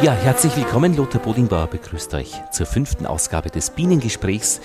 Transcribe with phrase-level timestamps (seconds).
[0.00, 0.96] Ja, herzlich willkommen.
[0.96, 4.60] Lothar Bodingbauer begrüßt euch zur fünften Ausgabe des Bienengesprächs.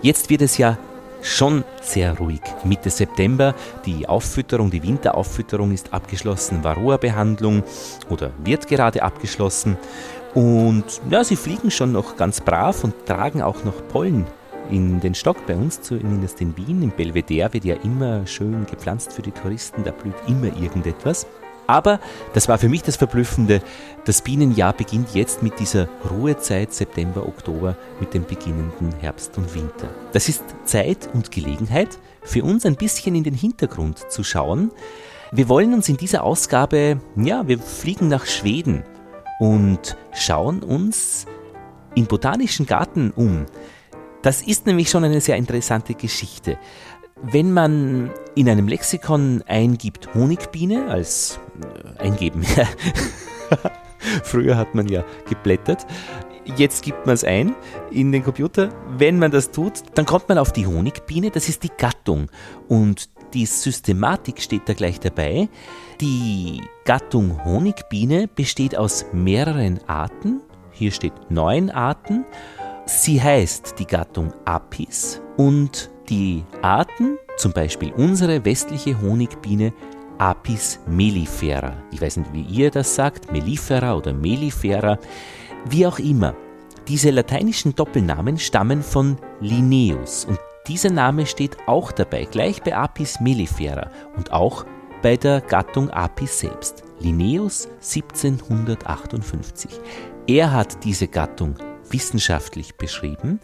[0.00, 0.78] Jetzt wird es ja
[1.20, 2.40] schon sehr ruhig.
[2.64, 3.54] Mitte September,
[3.84, 7.64] die Auffütterung, die Winterauffütterung ist abgeschlossen, Varroa-Behandlung
[8.08, 9.76] oder wird gerade abgeschlossen.
[10.32, 14.26] Und ja, sie fliegen schon noch ganz brav und tragen auch noch Pollen
[14.70, 16.82] in den Stock bei uns, zumindest in Wien.
[16.82, 21.26] Im Belvedere wird ja immer schön gepflanzt für die Touristen, da blüht immer irgendetwas.
[21.68, 22.00] Aber
[22.32, 23.60] das war für mich das Verblüffende.
[24.06, 29.90] Das Bienenjahr beginnt jetzt mit dieser Ruhezeit September, Oktober mit dem beginnenden Herbst und Winter.
[30.12, 34.70] Das ist Zeit und Gelegenheit für uns ein bisschen in den Hintergrund zu schauen.
[35.30, 38.82] Wir wollen uns in dieser Ausgabe, ja, wir fliegen nach Schweden
[39.38, 41.26] und schauen uns
[41.94, 43.44] im Botanischen Garten um.
[44.22, 46.58] Das ist nämlich schon eine sehr interessante Geschichte.
[47.22, 51.40] Wenn man in einem Lexikon eingibt Honigbiene als
[51.98, 52.44] äh, eingeben,
[54.22, 55.86] früher hat man ja geblättert,
[56.56, 57.54] jetzt gibt man es ein
[57.90, 58.70] in den Computer.
[58.96, 62.30] Wenn man das tut, dann kommt man auf die Honigbiene, das ist die Gattung
[62.68, 65.48] und die Systematik steht da gleich dabei.
[66.00, 70.40] Die Gattung Honigbiene besteht aus mehreren Arten.
[70.70, 72.24] Hier steht neun Arten.
[72.86, 79.72] Sie heißt die Gattung Apis und die Arten, zum Beispiel unsere westliche Honigbiene
[80.18, 84.98] Apis mellifera, ich weiß nicht, wie ihr das sagt, mellifera oder mellifera,
[85.68, 86.34] wie auch immer.
[86.88, 93.20] Diese lateinischen Doppelnamen stammen von Linnaeus und dieser Name steht auch dabei, gleich bei Apis
[93.20, 94.66] mellifera und auch
[95.02, 96.82] bei der Gattung Apis selbst.
[97.00, 99.70] Linnaeus 1758.
[100.26, 101.54] Er hat diese Gattung
[101.90, 103.40] wissenschaftlich beschrieben.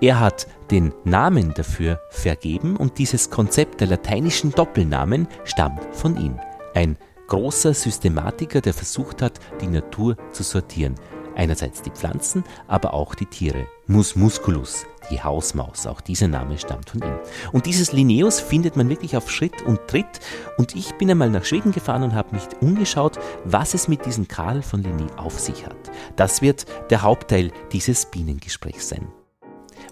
[0.00, 6.38] Er hat den Namen dafür vergeben und dieses Konzept der lateinischen Doppelnamen stammt von ihm.
[6.74, 6.96] Ein
[7.28, 10.94] großer Systematiker, der versucht hat, die Natur zu sortieren.
[11.36, 13.66] Einerseits die Pflanzen, aber auch die Tiere.
[13.86, 17.18] Mus musculus, die Hausmaus, auch dieser Name stammt von ihm.
[17.52, 20.20] Und dieses Linnaeus findet man wirklich auf Schritt und Tritt.
[20.56, 24.28] Und ich bin einmal nach Schweden gefahren und habe mich umgeschaut, was es mit diesem
[24.28, 25.76] Karl von Linné auf sich hat.
[26.16, 29.08] Das wird der Hauptteil dieses Bienengesprächs sein.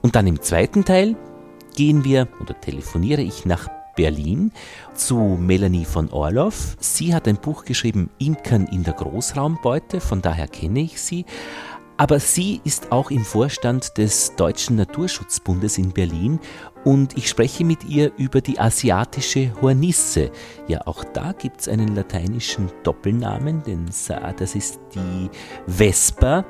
[0.03, 1.17] Und dann im zweiten Teil
[1.75, 4.53] gehen wir oder telefoniere ich nach Berlin
[4.95, 6.77] zu Melanie von Orloff.
[6.79, 11.25] Sie hat ein Buch geschrieben, Imkern in der Großraumbeute, von daher kenne ich sie.
[11.99, 16.41] Aber sie ist auch im Vorstand des Deutschen Naturschutzbundes in Berlin
[16.85, 20.31] und ich spreche mit ihr über die asiatische Hornisse.
[20.69, 25.31] Ja, auch da gibt es einen lateinischen Doppelnamen, denn das ist die
[25.67, 26.45] Vespa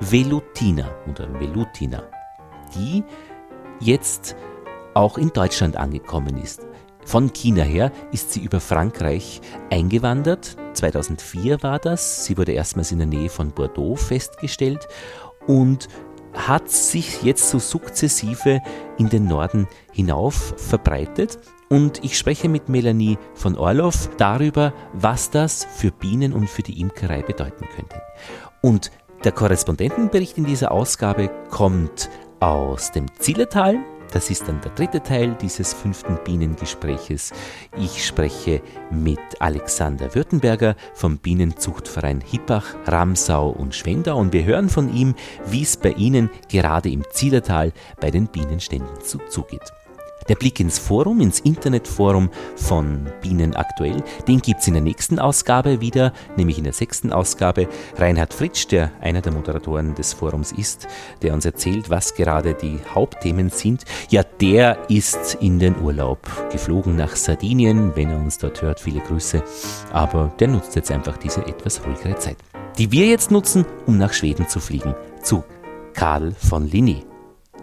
[0.00, 2.02] velutina oder velutina,
[2.74, 3.04] die
[3.80, 4.36] jetzt
[4.94, 6.66] auch in Deutschland angekommen ist.
[7.06, 9.40] Von China her ist sie über Frankreich
[9.70, 10.56] eingewandert.
[10.74, 12.24] 2004 war das.
[12.24, 14.88] Sie wurde erstmals in der Nähe von Bordeaux festgestellt
[15.46, 15.86] und
[16.34, 18.60] hat sich jetzt so sukzessive
[18.98, 21.38] in den Norden hinauf verbreitet.
[21.68, 26.80] Und ich spreche mit Melanie von Orloff darüber, was das für Bienen und für die
[26.80, 28.02] Imkerei bedeuten könnte.
[28.62, 28.90] Und
[29.22, 33.78] der Korrespondentenbericht in dieser Ausgabe kommt aus dem Zillertal,
[34.12, 37.32] das ist dann der dritte Teil dieses fünften Bienengespräches.
[37.76, 44.94] Ich spreche mit Alexander Württemberger vom Bienenzuchtverein Hippach, Ramsau und Schwendau und wir hören von
[44.94, 45.14] ihm,
[45.46, 48.96] wie es bei Ihnen gerade im Zielertal bei den Bienenständen
[49.28, 49.75] zugeht.
[50.28, 55.18] Der Blick ins Forum, ins Internetforum von Bienen aktuell, den gibt es in der nächsten
[55.18, 57.68] Ausgabe wieder, nämlich in der sechsten Ausgabe.
[57.96, 60.88] Reinhard Fritsch, der einer der Moderatoren des Forums ist,
[61.22, 63.84] der uns erzählt, was gerade die Hauptthemen sind.
[64.10, 66.18] Ja, der ist in den Urlaub
[66.50, 69.42] geflogen nach Sardinien, wenn er uns dort hört, viele Grüße.
[69.92, 72.36] Aber der nutzt jetzt einfach diese etwas ruhigere Zeit,
[72.78, 75.44] die wir jetzt nutzen, um nach Schweden zu fliegen, zu
[75.94, 77.04] Karl von Linné.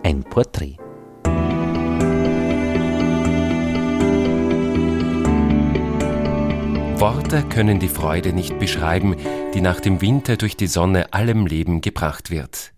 [0.03, 0.82] Ein Porträt.
[6.99, 9.15] Worte können die Freude nicht beschreiben,
[9.53, 12.71] die nach dem Winter durch die Sonne allem Leben gebracht wird.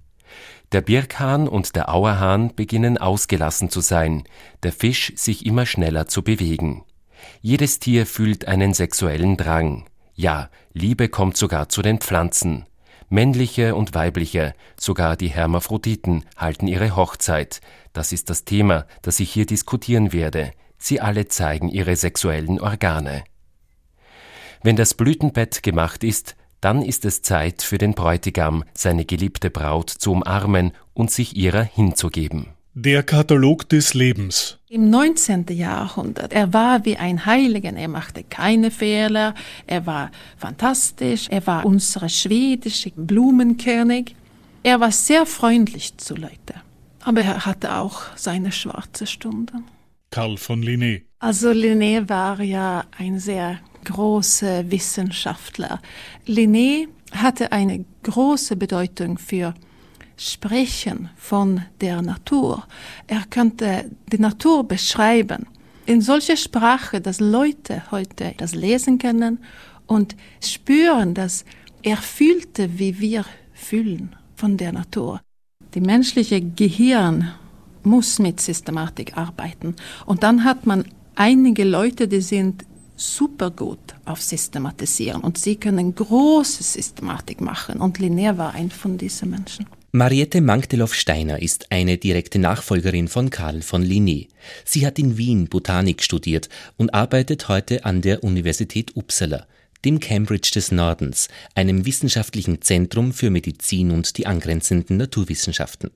[0.71, 4.23] Der Birkhahn und der Auerhahn beginnen ausgelassen zu sein,
[4.63, 6.83] der Fisch sich immer schneller zu bewegen.
[7.41, 9.85] Jedes Tier fühlt einen sexuellen Drang.
[10.15, 12.65] Ja, Liebe kommt sogar zu den Pflanzen.
[13.09, 17.61] Männliche und weibliche, sogar die Hermaphroditen halten ihre Hochzeit.
[17.93, 20.51] Das ist das Thema, das ich hier diskutieren werde.
[20.77, 23.23] Sie alle zeigen ihre sexuellen Organe.
[24.63, 29.89] Wenn das Blütenbett gemacht ist, dann ist es Zeit für den Bräutigam, seine geliebte Braut
[29.89, 32.47] zu umarmen und sich ihrer hinzugeben.
[32.73, 34.57] Der Katalog des Lebens.
[34.67, 35.45] Im 19.
[35.51, 39.33] Jahrhundert, er war wie ein Heiligen, er machte keine Fehler,
[39.65, 44.15] er war fantastisch, er war unser schwedischer Blumenkönig,
[44.63, 46.59] er war sehr freundlich zu Leuten,
[47.01, 49.63] aber er hatte auch seine schwarze Stunden.
[50.09, 51.03] Karl von Linné.
[51.19, 55.81] Also Linné war ja ein sehr großer Wissenschaftler.
[56.27, 59.53] Linné hatte eine große Bedeutung für
[60.17, 62.67] Sprechen von der Natur.
[63.07, 65.47] Er könnte die Natur beschreiben
[65.85, 69.39] in solcher Sprache, dass Leute heute das lesen können
[69.87, 71.45] und spüren, dass
[71.81, 75.21] er fühlte, wie wir fühlen von der Natur.
[75.73, 77.31] Die menschliche Gehirn
[77.83, 79.75] muss mit Systematik arbeiten.
[80.05, 80.85] Und dann hat man
[81.15, 82.65] einige Leute, die sind
[82.95, 87.81] super gut auf Systematisieren und sie können große Systematik machen.
[87.81, 89.65] Und Linné war ein von diesen Menschen.
[89.91, 94.27] Mariette Manktelow-Steiner ist eine direkte Nachfolgerin von Karl von Linné.
[94.65, 99.47] Sie hat in Wien Botanik studiert und arbeitet heute an der Universität Uppsala,
[99.85, 105.91] dem Cambridge des Nordens, einem wissenschaftlichen Zentrum für Medizin und die angrenzenden Naturwissenschaften.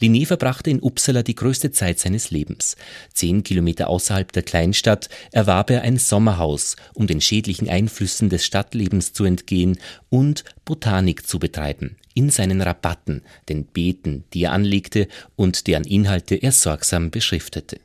[0.00, 2.76] Linné verbrachte in Uppsala die größte Zeit seines Lebens.
[3.12, 9.12] Zehn Kilometer außerhalb der Kleinstadt erwarb er ein Sommerhaus, um den schädlichen Einflüssen des Stadtlebens
[9.12, 9.78] zu entgehen
[10.08, 16.34] und Botanik zu betreiben, in seinen Rabatten, den Beeten, die er anlegte und deren Inhalte
[16.36, 17.80] er sorgsam beschriftete.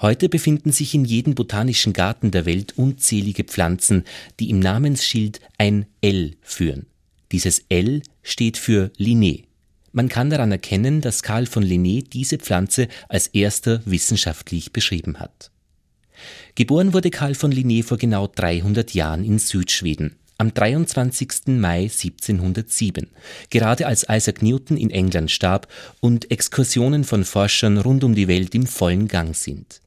[0.00, 4.04] Heute befinden sich in jedem botanischen Garten der Welt unzählige Pflanzen,
[4.38, 6.86] die im Namensschild ein L führen.
[7.32, 9.47] Dieses L steht für Linné.
[9.98, 15.50] Man kann daran erkennen, dass Karl von Linné diese Pflanze als erster wissenschaftlich beschrieben hat.
[16.54, 21.48] Geboren wurde Karl von Linné vor genau 300 Jahren in Südschweden, am 23.
[21.48, 23.08] Mai 1707,
[23.50, 25.66] gerade als Isaac Newton in England starb
[25.98, 29.80] und Exkursionen von Forschern rund um die Welt im vollen Gang sind.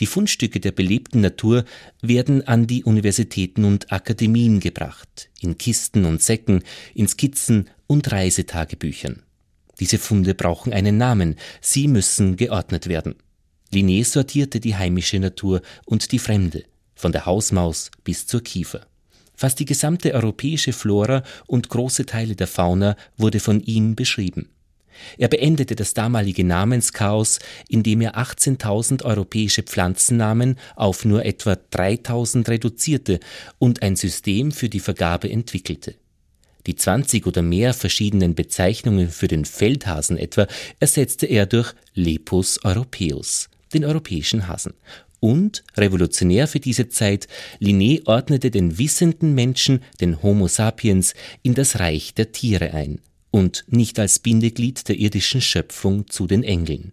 [0.00, 1.66] Die Fundstücke der belebten Natur
[2.00, 6.62] werden an die Universitäten und Akademien gebracht, in Kisten und Säcken,
[6.94, 9.22] in Skizzen und Reisetagebüchern.
[9.82, 13.16] Diese Funde brauchen einen Namen, sie müssen geordnet werden.
[13.74, 16.62] Linné sortierte die heimische Natur und die fremde,
[16.94, 18.86] von der Hausmaus bis zur Kiefer.
[19.34, 24.50] Fast die gesamte europäische Flora und große Teile der Fauna wurde von ihm beschrieben.
[25.18, 33.18] Er beendete das damalige Namenschaos, indem er 18.000 europäische Pflanzennamen auf nur etwa 3.000 reduzierte
[33.58, 35.96] und ein System für die Vergabe entwickelte.
[36.66, 40.46] Die 20 oder mehr verschiedenen Bezeichnungen für den Feldhasen etwa
[40.78, 44.74] ersetzte er durch Lepus europaeus, den europäischen Hasen.
[45.18, 47.28] Und, revolutionär für diese Zeit,
[47.60, 53.00] Linné ordnete den wissenden Menschen, den Homo sapiens, in das Reich der Tiere ein
[53.30, 56.92] und nicht als Bindeglied der irdischen Schöpfung zu den Engeln.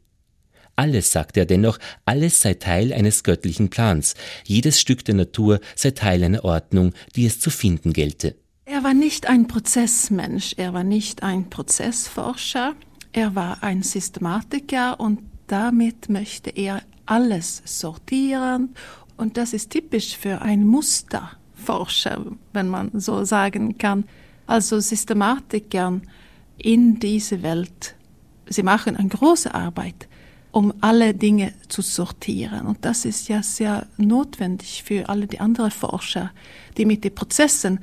[0.75, 4.15] Alles, sagte er dennoch, alles sei Teil eines göttlichen Plans,
[4.45, 8.35] jedes Stück der Natur sei Teil einer Ordnung, die es zu finden gelte.
[8.71, 12.75] Er war nicht ein Prozessmensch, er war nicht ein Prozessforscher,
[13.11, 18.75] er war ein Systematiker und damit möchte er alles sortieren
[19.17, 22.23] und das ist typisch für einen Musterforscher,
[22.53, 24.05] wenn man so sagen kann.
[24.45, 25.99] Also Systematiker
[26.59, 27.95] in diese Welt,
[28.49, 30.07] sie machen eine große Arbeit,
[30.51, 32.65] um alle Dinge zu sortieren.
[32.65, 36.31] Und das ist ja sehr notwendig für alle die anderen Forscher,
[36.77, 37.79] die mit den Prozessen,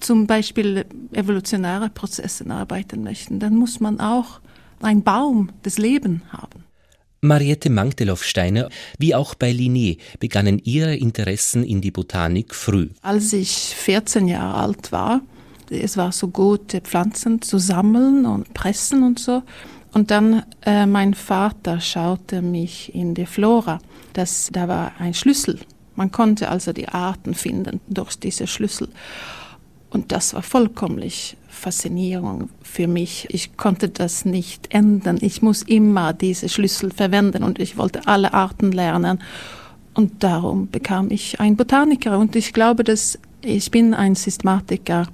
[0.00, 3.38] zum Beispiel evolutionäre Prozessen arbeiten möchten.
[3.38, 4.40] Dann muss man auch
[4.80, 6.64] einen Baum des Lebens haben.
[7.22, 12.88] Mariette Mangteloff-Steiner, wie auch bei Linné, begannen ihre Interessen in die Botanik früh.
[13.02, 15.20] Als ich 14 Jahre alt war,
[15.68, 19.42] es war so gut, Pflanzen zu sammeln und pressen und so.
[19.92, 23.80] Und dann äh, mein Vater schaute mich in die Flora.
[24.12, 25.58] Das, da war ein Schlüssel.
[25.96, 28.88] Man konnte also die Arten finden durch diese Schlüssel.
[29.90, 31.02] Und das war vollkommen
[31.48, 33.26] Faszinierung für mich.
[33.30, 35.18] Ich konnte das nicht ändern.
[35.20, 39.20] Ich muss immer diese Schlüssel verwenden und ich wollte alle Arten lernen.
[39.94, 42.18] Und darum bekam ich einen Botaniker.
[42.18, 45.08] Und ich glaube, dass ich bin ein Systematiker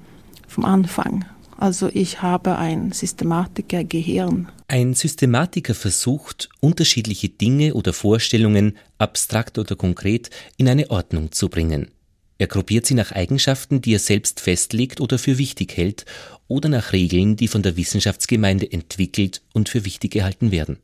[0.47, 1.25] vom Anfang.
[1.59, 4.49] Also ich habe ein Systematiker-Gehirn.
[4.69, 11.93] Ein Systematiker versucht, unterschiedliche Dinge oder Vorstellungen, abstrakt oder konkret, in eine Ordnung zu bringen.
[12.39, 16.05] Er gruppiert sie nach Eigenschaften, die er selbst festlegt oder für wichtig hält,
[16.49, 20.79] oder nach Regeln, die von der Wissenschaftsgemeinde entwickelt und für wichtig gehalten werden.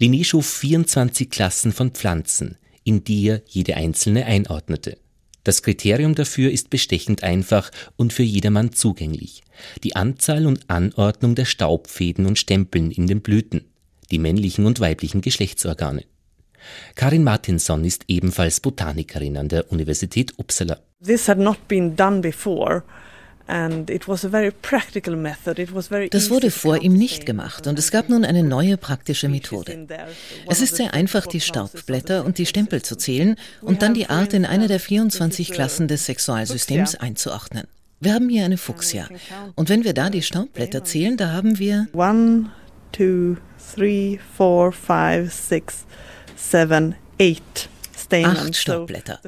[0.00, 4.96] Linné schuf 24 Klassen von Pflanzen, in die er jede einzelne einordnete.
[5.48, 9.42] Das Kriterium dafür ist bestechend einfach und für jedermann zugänglich.
[9.82, 13.64] Die Anzahl und Anordnung der Staubfäden und Stempeln in den Blüten.
[14.10, 16.04] die männlichen und weiblichen Geschlechtsorgane.
[16.96, 20.80] Karin Martinson ist ebenfalls Botanikerin an der Universität Uppsala.
[21.02, 22.82] This had not been done before.
[26.10, 29.86] Das wurde vor ihm nicht gemacht und es gab nun eine neue praktische Methode.
[30.48, 34.34] Es ist sehr einfach, die Staubblätter und die Stempel zu zählen und dann die Art
[34.34, 37.66] in eine der 24 Klassen des Sexualsystems einzuordnen.
[38.00, 39.08] Wir haben hier eine Fuchsia.
[39.56, 41.88] Und wenn wir da die Staubblätter zählen, da haben wir.
[41.94, 42.50] One,
[42.92, 43.36] two,
[43.74, 45.84] three, four, five, six,
[46.36, 47.68] seven, eight.
[48.10, 49.20] Acht Staubblätter.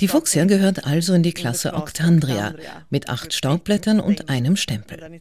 [0.00, 2.54] Die Fuchsia gehört also in die Klasse Octandria
[2.90, 5.20] mit acht Staubblättern und einem Stempel.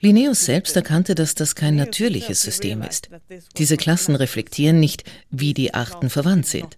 [0.00, 3.08] Linnaeus selbst erkannte, dass das kein natürliches System ist.
[3.56, 6.76] Diese Klassen reflektieren nicht, wie die Arten verwandt sind.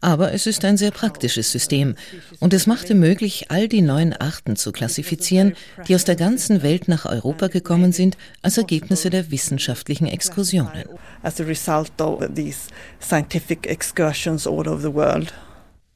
[0.00, 1.94] Aber es ist ein sehr praktisches System
[2.40, 5.54] und es machte möglich, all die neuen Arten zu klassifizieren,
[5.86, 10.84] die aus der ganzen Welt nach Europa gekommen sind, als Ergebnisse der wissenschaftlichen Exkursionen.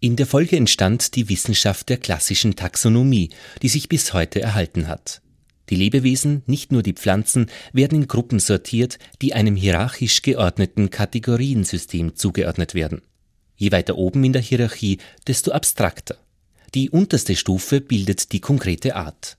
[0.00, 3.30] In der Folge entstand die Wissenschaft der klassischen Taxonomie,
[3.62, 5.20] die sich bis heute erhalten hat.
[5.68, 12.16] Die Lebewesen, nicht nur die Pflanzen, werden in Gruppen sortiert, die einem hierarchisch geordneten Kategoriensystem
[12.16, 13.02] zugeordnet werden.
[13.56, 16.16] Je weiter oben in der Hierarchie, desto abstrakter.
[16.74, 19.36] Die unterste Stufe bildet die konkrete Art.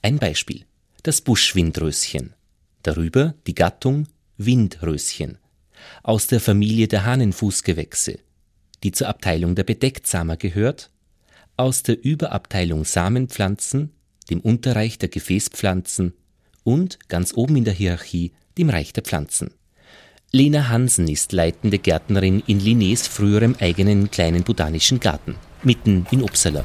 [0.00, 0.64] Ein Beispiel.
[1.02, 2.34] Das Buschwindröschen.
[2.82, 5.38] Darüber die Gattung Windröschen.
[6.02, 8.18] Aus der Familie der Hahnenfußgewächse,
[8.84, 10.90] die zur Abteilung der Bedecktsamer gehört.
[11.56, 13.90] Aus der Überabteilung Samenpflanzen
[14.30, 16.14] dem Unterreich der Gefäßpflanzen
[16.62, 19.50] und ganz oben in der Hierarchie dem Reich der Pflanzen.
[20.32, 26.64] Lena Hansen ist leitende Gärtnerin in Linnés früherem eigenen kleinen botanischen Garten, mitten in Uppsala.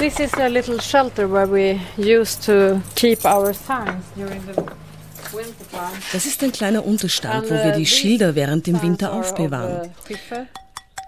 [0.00, 4.54] This is a little shelter where we used to keep our signs during the
[6.12, 9.90] das ist ein kleiner Unterstand, wo wir die Schilder während dem Winter aufbewahren.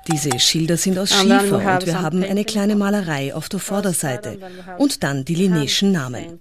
[0.07, 4.39] Diese Schilder sind aus Schiefer und wir haben eine kleine Malerei auf der Vorderseite
[4.79, 6.41] und dann die linnäischen Namen.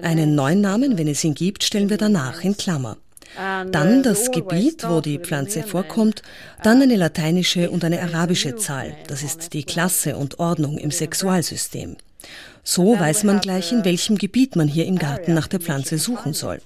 [0.00, 2.96] Einen neuen Namen, wenn es ihn gibt, stellen wir danach in Klammer.
[3.36, 6.22] Dann das Gebiet, wo die Pflanze vorkommt,
[6.62, 11.96] dann eine lateinische und eine arabische Zahl, das ist die Klasse und Ordnung im Sexualsystem.
[12.64, 16.34] So weiß man gleich, in welchem Gebiet man hier im Garten nach der Pflanze suchen
[16.34, 16.60] soll.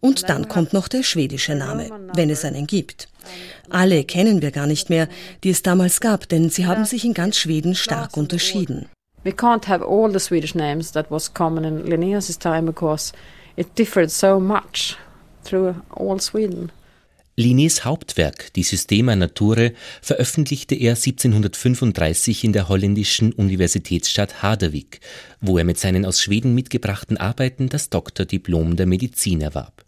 [0.00, 3.08] Und dann kommt noch der schwedische Name, wenn es einen gibt.
[3.68, 5.08] Alle kennen wir gar nicht mehr,
[5.44, 8.88] die es damals gab, denn sie haben sich in ganz Schweden stark unterschieden.
[9.22, 13.12] We can't have all the Swedish names that was common in Linnaeus' time because
[13.56, 14.96] it differed so much
[15.44, 16.70] through all Sweden.
[17.40, 25.00] Linnés Hauptwerk, die Systema Naturae, veröffentlichte er 1735 in der holländischen Universitätsstadt Harderwijk,
[25.40, 29.84] wo er mit seinen aus Schweden mitgebrachten Arbeiten das Doktordiplom der Medizin erwarb.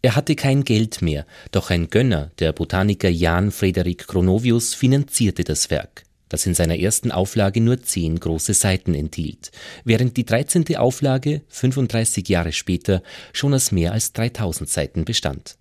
[0.00, 5.70] Er hatte kein Geld mehr, doch ein Gönner, der Botaniker Jan Frederik Kronovius, finanzierte das
[5.70, 9.52] Werk, das in seiner ersten Auflage nur zehn große Seiten enthielt,
[9.84, 15.56] während die dreizehnte Auflage 35 Jahre später schon aus mehr als 3000 Seiten bestand.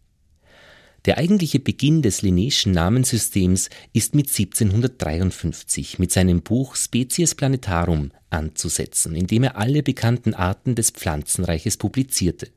[1.06, 9.16] Der eigentliche Beginn des Linnéischen Namenssystems ist mit 1753 mit seinem Buch Species Planetarum anzusetzen,
[9.16, 12.48] in dem er alle bekannten Arten des Pflanzenreiches publizierte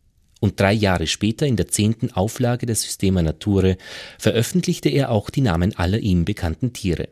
[0.41, 3.77] und drei Jahre später in der zehnten Auflage der Systema Naturae
[4.19, 7.09] veröffentlichte er auch die Namen aller ihm bekannten Tiere.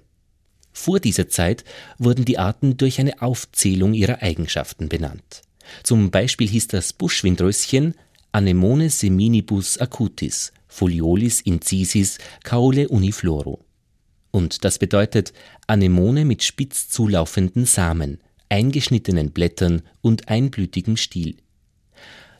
[0.74, 1.64] Vor dieser Zeit
[1.98, 5.42] wurden die Arten durch eine Aufzählung ihrer Eigenschaften benannt.
[5.82, 7.94] Zum Beispiel hieß das Buschwindröschen
[8.32, 13.64] Anemone seminibus acutis, Foliolis incisis, caule unifloro.
[14.32, 15.32] Und das bedeutet
[15.68, 21.36] Anemone mit spitz zulaufenden Samen, eingeschnittenen Blättern und einblütigem Stiel.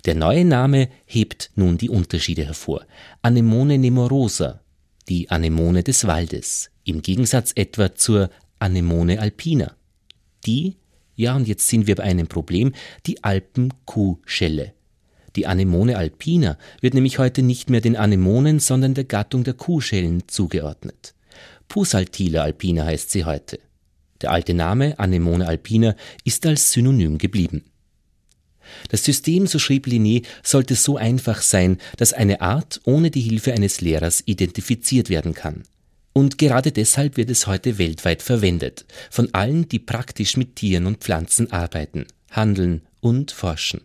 [0.05, 2.85] Der neue Name hebt nun die Unterschiede hervor.
[3.23, 4.61] Anemone nemorosa,
[5.09, 9.75] die Anemone des Waldes, im Gegensatz etwa zur Anemone alpina.
[10.47, 10.77] Die,
[11.17, 12.73] ja und jetzt sind wir bei einem Problem,
[13.07, 14.73] die Alpenkuhschelle.
[15.37, 20.29] Die Anemone alpina wird nämlich heute nicht mehr den Anemonen, sondern der Gattung der Kuhschellen
[20.29, 21.15] zugeordnet.
[21.69, 23.59] Pusaltila alpina heißt sie heute.
[24.21, 27.65] Der alte Name Anemone alpina ist als Synonym geblieben.
[28.89, 33.53] Das System, so schrieb Linné, sollte so einfach sein, dass eine Art ohne die Hilfe
[33.53, 35.65] eines Lehrers identifiziert werden kann.
[36.17, 40.99] Und gerade deshalb wird es heute weltweit verwendet, von allen, die praktisch mit Tieren und
[40.99, 43.81] Pflanzen arbeiten, handeln und forschen.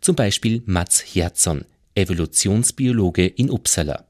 [0.00, 1.64] Zum Beispiel Mats Herzon,
[1.94, 4.04] Evolutionsbiologe in Uppsala.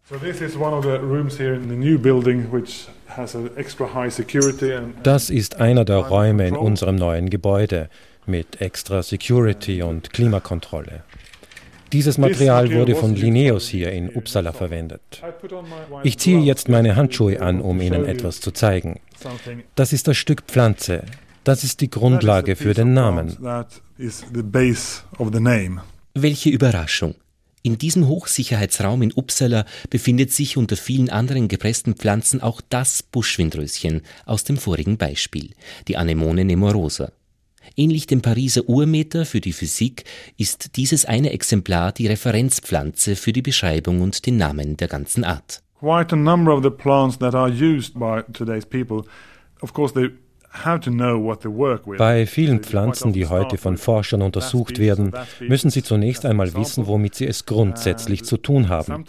[5.03, 7.91] Das ist einer der Räume in unserem neuen Gebäude
[8.25, 11.05] mit extra Security und Klimakontrolle.
[11.93, 15.23] Dieses Material wurde von Linnaeus hier in Uppsala verwendet.
[16.03, 19.01] Ich ziehe jetzt meine Handschuhe an, um Ihnen etwas zu zeigen.
[19.75, 21.05] Das ist das Stück Pflanze.
[21.45, 23.37] Das ist die Grundlage für den Namen.
[26.15, 27.15] Welche Überraschung.
[27.65, 34.03] In diesem Hochsicherheitsraum in Uppsala befindet sich unter vielen anderen gepressten Pflanzen auch das Buschwindröschen
[34.27, 35.51] aus dem vorigen Beispiel,
[35.87, 37.13] die Anemone nemorosa.
[37.77, 40.05] Ähnlich dem Pariser Urmeter für die Physik
[40.37, 45.63] ist dieses eine Exemplar die Referenzpflanze für die Beschreibung und den Namen der ganzen Art.
[45.81, 49.05] Quite a number of the plants that are used by today's people,
[49.61, 50.11] of course they
[51.99, 57.15] bei vielen Pflanzen, die heute von Forschern untersucht werden, müssen sie zunächst einmal wissen, womit
[57.15, 59.05] sie es grundsätzlich zu tun haben.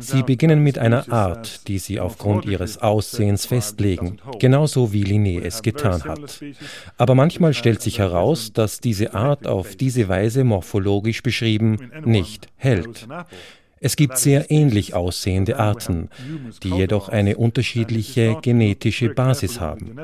[0.00, 5.62] Sie beginnen mit einer Art, die sie aufgrund ihres Aussehens festlegen, genauso wie Linné es
[5.62, 6.42] getan hat.
[6.98, 13.06] Aber manchmal stellt sich heraus, dass diese Art auf diese Weise morphologisch beschrieben nicht hält.
[13.82, 16.10] Es gibt sehr ähnlich aussehende Arten,
[16.62, 19.96] die jedoch eine unterschiedliche genetische Basis haben.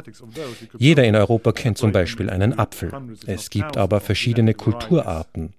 [0.78, 2.90] Jeder in Europa kennt zum Beispiel einen Apfel.
[3.26, 5.52] Es gibt aber verschiedene Kulturarten.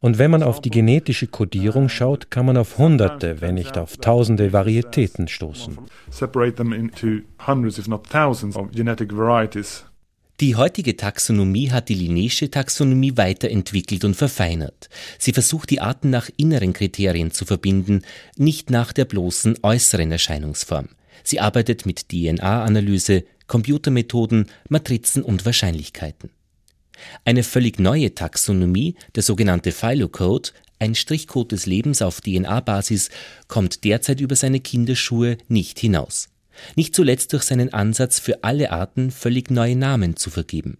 [0.00, 3.98] Und wenn man auf die genetische Kodierung schaut, kann man auf Hunderte, wenn nicht auf
[3.98, 5.78] Tausende Varietäten stoßen.
[10.40, 14.88] Die heutige Taxonomie hat die Linnaeusche Taxonomie weiterentwickelt und verfeinert.
[15.18, 18.00] Sie versucht die Arten nach inneren Kriterien zu verbinden,
[18.38, 20.88] nicht nach der bloßen äußeren Erscheinungsform.
[21.24, 26.30] Sie arbeitet mit DNA-Analyse, Computermethoden, Matrizen und Wahrscheinlichkeiten.
[27.26, 33.10] Eine völlig neue Taxonomie, der sogenannte Phylocode, ein Strichcode des Lebens auf DNA-Basis,
[33.46, 36.29] kommt derzeit über seine Kinderschuhe nicht hinaus
[36.76, 40.78] nicht zuletzt durch seinen Ansatz für alle Arten völlig neue Namen zu vergeben.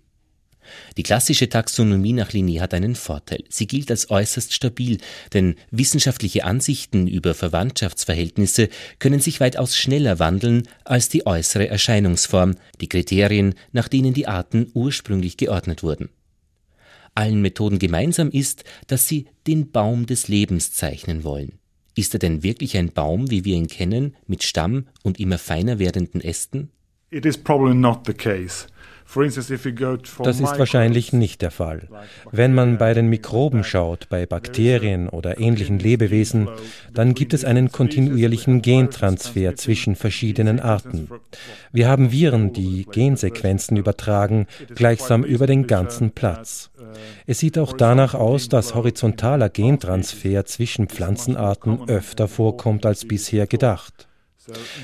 [0.96, 3.44] Die klassische Taxonomie nach Linné hat einen Vorteil.
[3.48, 4.98] Sie gilt als äußerst stabil,
[5.32, 8.68] denn wissenschaftliche Ansichten über Verwandtschaftsverhältnisse
[8.98, 14.70] können sich weitaus schneller wandeln als die äußere Erscheinungsform, die Kriterien, nach denen die Arten
[14.74, 16.10] ursprünglich geordnet wurden.
[17.14, 21.58] Allen Methoden gemeinsam ist, dass sie den Baum des Lebens zeichnen wollen.
[21.94, 25.78] Ist er denn wirklich ein Baum, wie wir ihn kennen, mit Stamm und immer feiner
[25.78, 26.70] werdenden Ästen?
[27.10, 28.66] It is probably not the case.
[30.22, 31.88] Das ist wahrscheinlich nicht der Fall.
[32.30, 36.48] Wenn man bei den Mikroben schaut, bei Bakterien oder ähnlichen Lebewesen,
[36.92, 41.08] dann gibt es einen kontinuierlichen Gentransfer zwischen verschiedenen Arten.
[41.72, 46.70] Wir haben Viren, die Gensequenzen übertragen, gleichsam über den ganzen Platz.
[47.26, 54.09] Es sieht auch danach aus, dass horizontaler Gentransfer zwischen Pflanzenarten öfter vorkommt als bisher gedacht.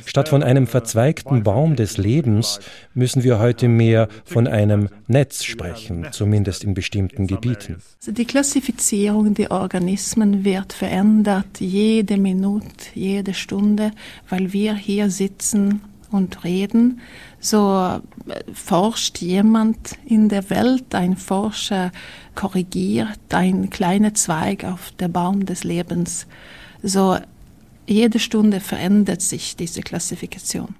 [0.04, 2.60] Statt von einem verzweigten Baum des Lebens
[2.94, 7.82] müssen wir heute mehr von einem Netz sprechen, zumindest in bestimmten Gebieten.
[8.06, 13.90] Die Klassifizierung der Organismen wird verändert jede Minute, jede Stunde,
[14.28, 17.00] weil wir hier sitzen und reden.
[17.40, 21.92] So äh, forscht jemand in der Welt, ein Forscher
[22.34, 26.26] korrigiert ein kleiner Zweig auf der Baum des Lebens.
[26.82, 27.16] So
[27.88, 30.74] jede Stunde verändert sich diese Klassifikation.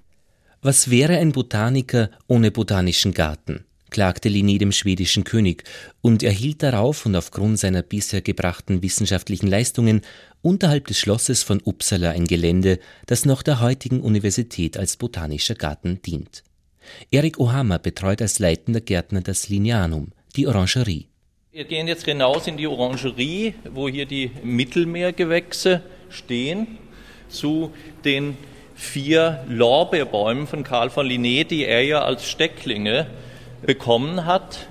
[0.63, 3.65] Was wäre ein Botaniker ohne botanischen Garten?
[3.91, 5.65] klagte Linné dem schwedischen König
[6.01, 10.03] und erhielt darauf und aufgrund seiner bisher gebrachten wissenschaftlichen Leistungen
[10.43, 16.03] unterhalb des Schlosses von Uppsala ein Gelände, das noch der heutigen Universität als botanischer Garten
[16.03, 16.43] dient.
[17.11, 21.07] Erik Ohama betreut als leitender Gärtner das Linianum, die Orangerie.
[21.53, 26.79] Wir gehen jetzt hinaus in die Orangerie, wo hier die Mittelmeergewächse stehen
[27.37, 27.73] zu
[28.05, 28.37] den
[28.75, 33.07] vier Lorbeerbäumen von Karl von Linné, die er ja als Stecklinge
[33.63, 34.67] bekommen hat.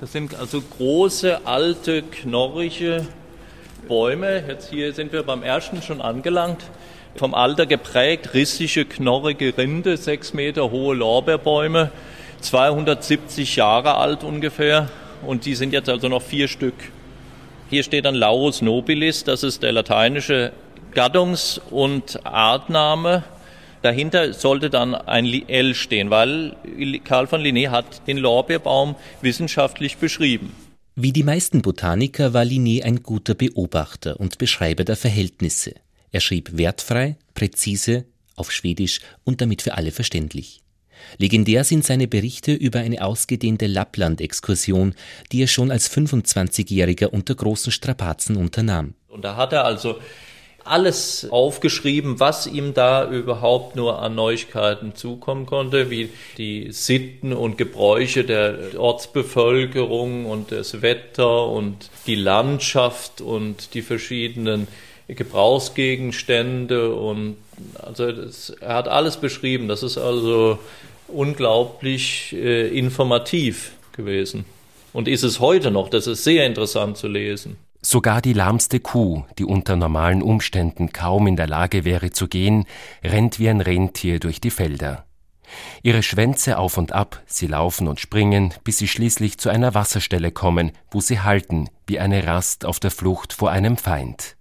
[0.00, 3.06] Das sind also große, alte, knorrige
[3.88, 4.44] Bäume.
[4.46, 6.62] Jetzt hier sind wir beim ersten schon angelangt.
[7.16, 11.90] Vom Alter geprägt, rissige, knorrige Rinde, sechs Meter hohe Lorbeerbäume,
[12.42, 14.90] 270 Jahre alt ungefähr.
[15.26, 16.74] Und die sind jetzt also noch vier Stück.
[17.70, 20.52] Hier steht dann Laurus nobilis, das ist der lateinische
[20.96, 23.22] Gattungs- und Artname.
[23.82, 26.56] Dahinter sollte dann ein L stehen, weil
[27.04, 30.52] Karl von Linné hat den Lorbeerbaum wissenschaftlich beschrieben.
[30.94, 35.74] Wie die meisten Botaniker war Linné ein guter Beobachter und Beschreiber der Verhältnisse.
[36.10, 40.62] Er schrieb wertfrei, präzise, auf Schwedisch und damit für alle verständlich.
[41.18, 44.94] Legendär sind seine Berichte über eine ausgedehnte Lappland-Exkursion,
[45.30, 48.94] die er schon als 25-Jähriger unter großen Strapazen unternahm.
[49.08, 49.98] Und da hat er also
[50.66, 57.58] alles aufgeschrieben, was ihm da überhaupt nur an Neuigkeiten zukommen konnte, wie die Sitten und
[57.58, 64.68] Gebräuche der Ortsbevölkerung und das Wetter und die Landschaft und die verschiedenen
[65.08, 67.36] Gebrauchsgegenstände und
[67.80, 69.68] also das, er hat alles beschrieben.
[69.68, 70.58] Das ist also
[71.08, 74.44] unglaublich äh, informativ gewesen
[74.92, 75.88] und ist es heute noch.
[75.88, 77.56] Das ist sehr interessant zu lesen.
[77.88, 82.64] Sogar die lahmste Kuh, die unter normalen Umständen kaum in der Lage wäre zu gehen,
[83.04, 85.04] rennt wie ein Rentier durch die Felder.
[85.84, 90.32] Ihre Schwänze auf und ab, sie laufen und springen, bis sie schließlich zu einer Wasserstelle
[90.32, 94.36] kommen, wo sie halten, wie eine Rast auf der Flucht vor einem Feind.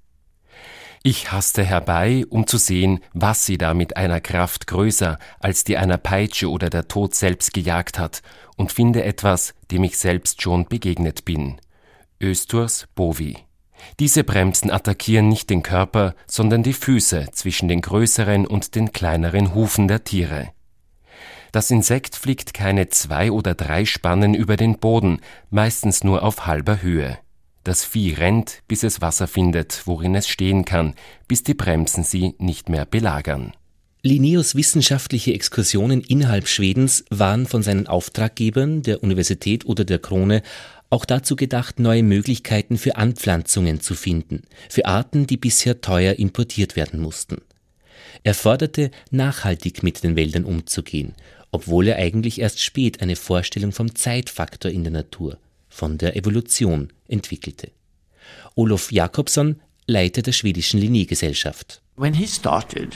[1.03, 5.77] Ich haste herbei, um zu sehen, was sie da mit einer Kraft größer als die
[5.77, 8.23] einer Peitsche oder der Tod selbst gejagt hat,
[8.57, 11.61] und finde etwas, dem ich selbst schon begegnet bin.
[12.25, 13.37] Östurs Bovi.
[13.99, 19.53] Diese Bremsen attackieren nicht den Körper, sondern die Füße zwischen den größeren und den kleineren
[19.53, 20.49] Hufen der Tiere.
[21.51, 26.81] Das Insekt fliegt keine zwei oder drei Spannen über den Boden, meistens nur auf halber
[26.81, 27.19] Höhe.
[27.63, 30.95] Das Vieh rennt, bis es Wasser findet, worin es stehen kann,
[31.27, 33.53] bis die Bremsen sie nicht mehr belagern.
[34.05, 40.43] Linneus wissenschaftliche Exkursionen innerhalb Schwedens waren von seinen Auftraggebern, der Universität oder der Krone,
[40.91, 46.75] auch dazu gedacht, neue Möglichkeiten für Anpflanzungen zu finden, für Arten, die bisher teuer importiert
[46.75, 47.41] werden mussten.
[48.21, 51.15] Er forderte, nachhaltig mit den Wäldern umzugehen,
[51.49, 56.93] obwohl er eigentlich erst spät eine Vorstellung vom Zeitfaktor in der Natur, von der Evolution
[57.07, 57.71] entwickelte.
[58.53, 61.81] Olof Jakobsson, Leiter der schwedischen Linné-Gesellschaft.
[61.95, 62.95] When he started,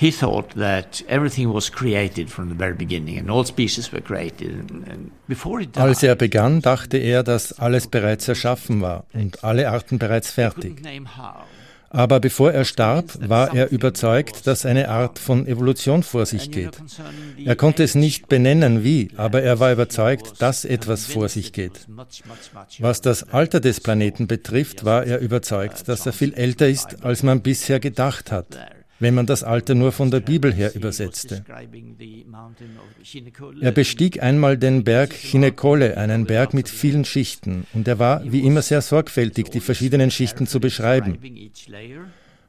[0.00, 4.70] he thought that everything was created from the very beginning and all species were created.
[4.90, 9.44] And before he died, Als er begann, dachte er, dass alles bereits erschaffen war und
[9.44, 10.82] alle Arten bereits fertig.
[11.92, 16.80] Aber bevor er starb, war er überzeugt, dass eine Art von Evolution vor sich geht.
[17.44, 21.88] Er konnte es nicht benennen, wie, aber er war überzeugt, dass etwas vor sich geht.
[22.78, 27.24] Was das Alter des Planeten betrifft, war er überzeugt, dass er viel älter ist, als
[27.24, 28.46] man bisher gedacht hat
[29.00, 31.44] wenn man das Alter nur von der Bibel her übersetzte.
[33.60, 38.40] Er bestieg einmal den Berg Chinekole, einen Berg mit vielen Schichten, und er war wie
[38.40, 41.18] immer sehr sorgfältig, die verschiedenen Schichten zu beschreiben.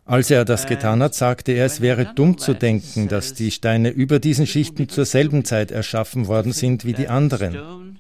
[0.06, 3.90] Als er das getan hat, sagte er, es wäre dumm zu denken, dass die Steine
[3.90, 8.00] über diesen Schichten zur selben Zeit erschaffen worden sind wie die anderen.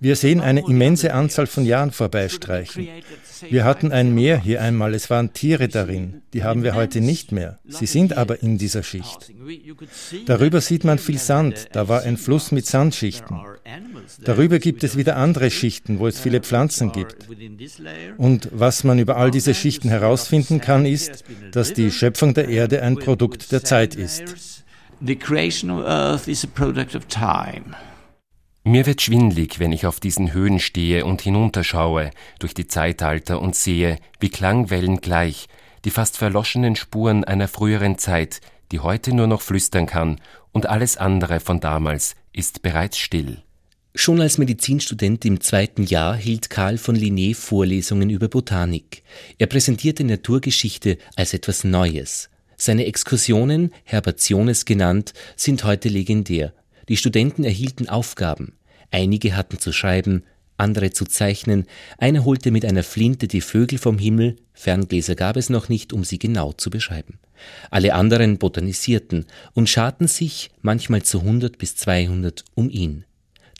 [0.00, 2.88] Wir sehen eine immense Anzahl von Jahren vorbeistreichen.
[3.48, 7.32] Wir hatten ein Meer hier einmal, es waren Tiere darin, die haben wir heute nicht
[7.32, 7.58] mehr.
[7.66, 9.32] Sie sind aber in dieser Schicht.
[10.26, 13.40] Darüber sieht man viel Sand, da war ein Fluss mit Sandschichten.
[14.22, 17.16] Darüber gibt es wieder andere Schichten, wo es viele Pflanzen gibt.
[18.16, 22.82] Und was man über all diese Schichten herausfinden kann, ist, dass die Schöpfung der Erde
[22.82, 24.64] ein Produkt der Zeit ist.
[25.00, 27.76] The creation of Earth is a product of time.
[28.68, 33.56] Mir wird schwindlig, wenn ich auf diesen Höhen stehe und hinunterschaue durch die Zeitalter und
[33.56, 35.48] sehe, wie Klangwellen gleich,
[35.86, 40.20] die fast verloschenen Spuren einer früheren Zeit, die heute nur noch flüstern kann,
[40.52, 43.42] und alles andere von damals ist bereits still.
[43.94, 49.02] Schon als Medizinstudent im zweiten Jahr hielt Karl von Linné Vorlesungen über Botanik.
[49.38, 52.28] Er präsentierte Naturgeschichte als etwas Neues.
[52.58, 56.52] Seine Exkursionen, Herbationes genannt, sind heute legendär.
[56.90, 58.57] Die Studenten erhielten Aufgaben.
[58.90, 60.22] Einige hatten zu schreiben,
[60.56, 61.66] andere zu zeichnen,
[61.98, 66.04] einer holte mit einer Flinte die Vögel vom Himmel, Ferngläser gab es noch nicht, um
[66.04, 67.18] sie genau zu beschreiben.
[67.70, 73.04] Alle anderen botanisierten und scharten sich, manchmal zu 100 bis 200, um ihn.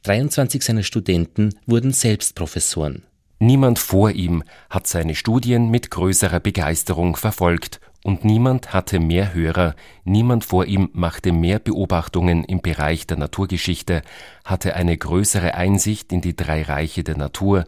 [0.02, 3.02] 23 seiner Studenten wurden selbst Professoren.
[3.40, 9.74] Niemand vor ihm hat seine Studien mit größerer Begeisterung verfolgt und niemand hatte mehr Hörer,
[10.04, 14.02] niemand vor ihm machte mehr Beobachtungen im Bereich der Naturgeschichte,
[14.44, 17.64] hatte eine größere Einsicht in die drei Reiche der Natur,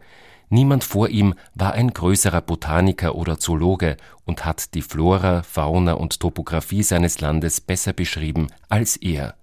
[0.49, 6.21] niemand vor ihm war ein größerer Botaniker oder Zoologe und hat die Flora, Fauna und
[6.21, 9.35] Topographie seines Landes besser beschrieben als er.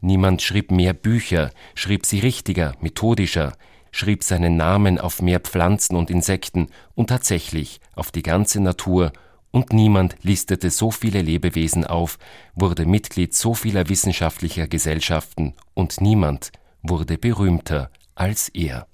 [0.00, 3.54] Niemand schrieb mehr Bücher, schrieb sie richtiger, methodischer,
[3.90, 9.12] schrieb seinen Namen auf mehr Pflanzen und Insekten und tatsächlich auf die ganze Natur
[9.50, 12.18] und niemand listete so viele Lebewesen auf,
[12.54, 18.86] wurde Mitglied so vieler wissenschaftlicher Gesellschaften und niemand wurde berühmter als er.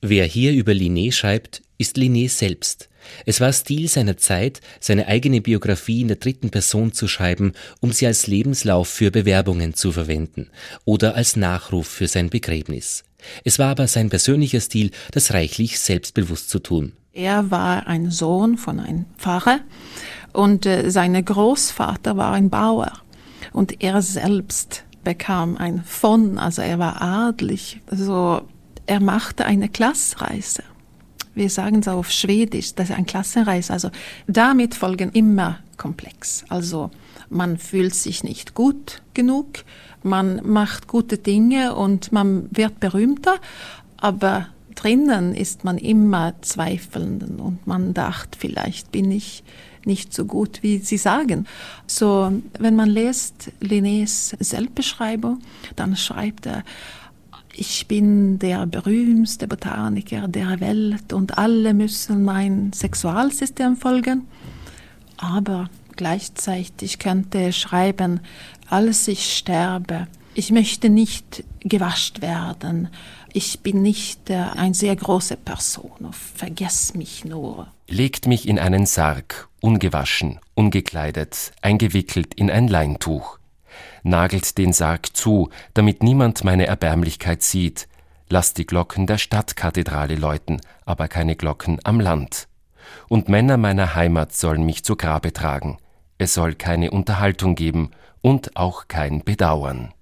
[0.00, 2.88] Wer hier über Linné schreibt, ist Linné selbst.
[3.26, 7.92] Es war Stil seiner Zeit, seine eigene Biografie in der dritten Person zu schreiben, um
[7.92, 10.50] sie als Lebenslauf für Bewerbungen zu verwenden
[10.84, 13.04] oder als Nachruf für sein Begräbnis.
[13.44, 16.92] Es war aber sein persönlicher Stil, das reichlich selbstbewusst zu tun.
[17.18, 19.58] Er war ein Sohn von einem Pfarrer
[20.32, 22.92] und äh, sein Großvater war ein Bauer
[23.52, 28.42] und er selbst bekam ein von, also er war adlig, also
[28.86, 30.62] er machte eine Klassreise
[31.38, 33.70] wir sagen es auf Schwedisch, das ist ein Klassenreis.
[33.70, 33.90] Also
[34.26, 36.44] damit folgen immer Komplex.
[36.48, 36.90] Also
[37.30, 39.64] man fühlt sich nicht gut genug,
[40.02, 43.36] man macht gute Dinge und man wird berühmter,
[43.96, 49.42] aber drinnen ist man immer zweifelnd und man dacht, vielleicht bin ich
[49.84, 51.46] nicht so gut, wie Sie sagen.
[51.86, 55.40] So, wenn man liest Linnés Selbstbeschreibung,
[55.74, 56.62] dann schreibt er,
[57.52, 64.28] ich bin der berühmteste Botaniker der Welt und alle müssen mein Sexualsystem folgen.
[65.16, 68.20] Aber gleichzeitig könnte er schreiben,
[68.68, 72.90] als ich sterbe, ich möchte nicht gewascht werden.
[73.32, 76.12] Ich bin nicht eine sehr große Person.
[76.12, 77.68] Vergess mich nur.
[77.86, 83.38] Legt mich in einen Sarg, ungewaschen, ungekleidet, eingewickelt in ein Leintuch
[84.02, 87.88] nagelt den Sarg zu, damit niemand meine Erbärmlichkeit sieht,
[88.28, 92.48] lasst die Glocken der Stadtkathedrale läuten, aber keine Glocken am Land.
[93.08, 95.78] Und Männer meiner Heimat sollen mich zu Grabe tragen.
[96.16, 97.90] Es soll keine Unterhaltung geben
[98.22, 99.92] und auch kein Bedauern.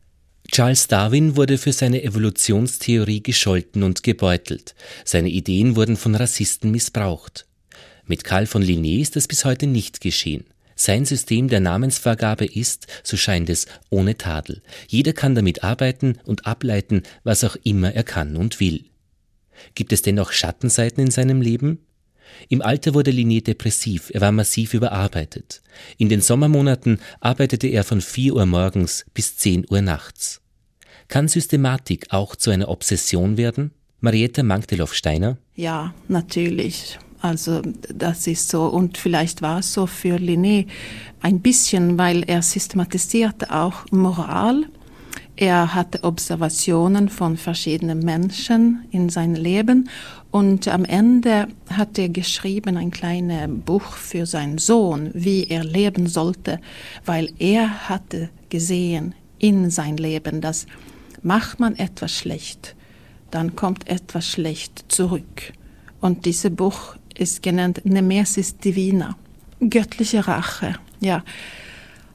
[0.52, 4.74] Charles Darwin wurde für seine Evolutionstheorie gescholten und gebeutelt.
[5.04, 7.46] Seine Ideen wurden von Rassisten missbraucht.
[8.04, 10.44] Mit Karl von Linné ist das bis heute nicht geschehen.
[10.76, 14.62] Sein System der Namensvergabe ist, so scheint es, ohne Tadel.
[14.88, 18.84] Jeder kann damit arbeiten und ableiten, was auch immer er kann und will.
[19.74, 21.86] Gibt es dennoch Schattenseiten in seinem Leben?
[22.48, 25.62] Im Alter wurde Linné depressiv, er war massiv überarbeitet.
[25.98, 30.40] In den Sommermonaten arbeitete er von 4 Uhr morgens bis 10 Uhr nachts.
[31.08, 33.70] Kann Systematik auch zu einer Obsession werden?
[34.00, 35.38] Marietta Mangteloff-Steiner?
[35.54, 36.98] Ja, natürlich.
[37.20, 40.66] Also das ist so und vielleicht war es so für Linné
[41.20, 44.64] ein bisschen, weil er systematisierte auch Moral.
[45.34, 49.88] Er hatte Observationen von verschiedenen Menschen in seinem Leben
[50.36, 56.08] und am Ende hat er geschrieben ein kleines Buch für seinen Sohn, wie er leben
[56.08, 56.60] sollte,
[57.06, 60.66] weil er hatte gesehen in sein Leben, dass
[61.22, 62.76] macht man etwas schlecht,
[63.30, 65.54] dann kommt etwas schlecht zurück.
[66.02, 69.16] Und dieses Buch ist genannt Nemesis Divina,
[69.58, 70.74] göttliche Rache.
[71.00, 71.24] Ja.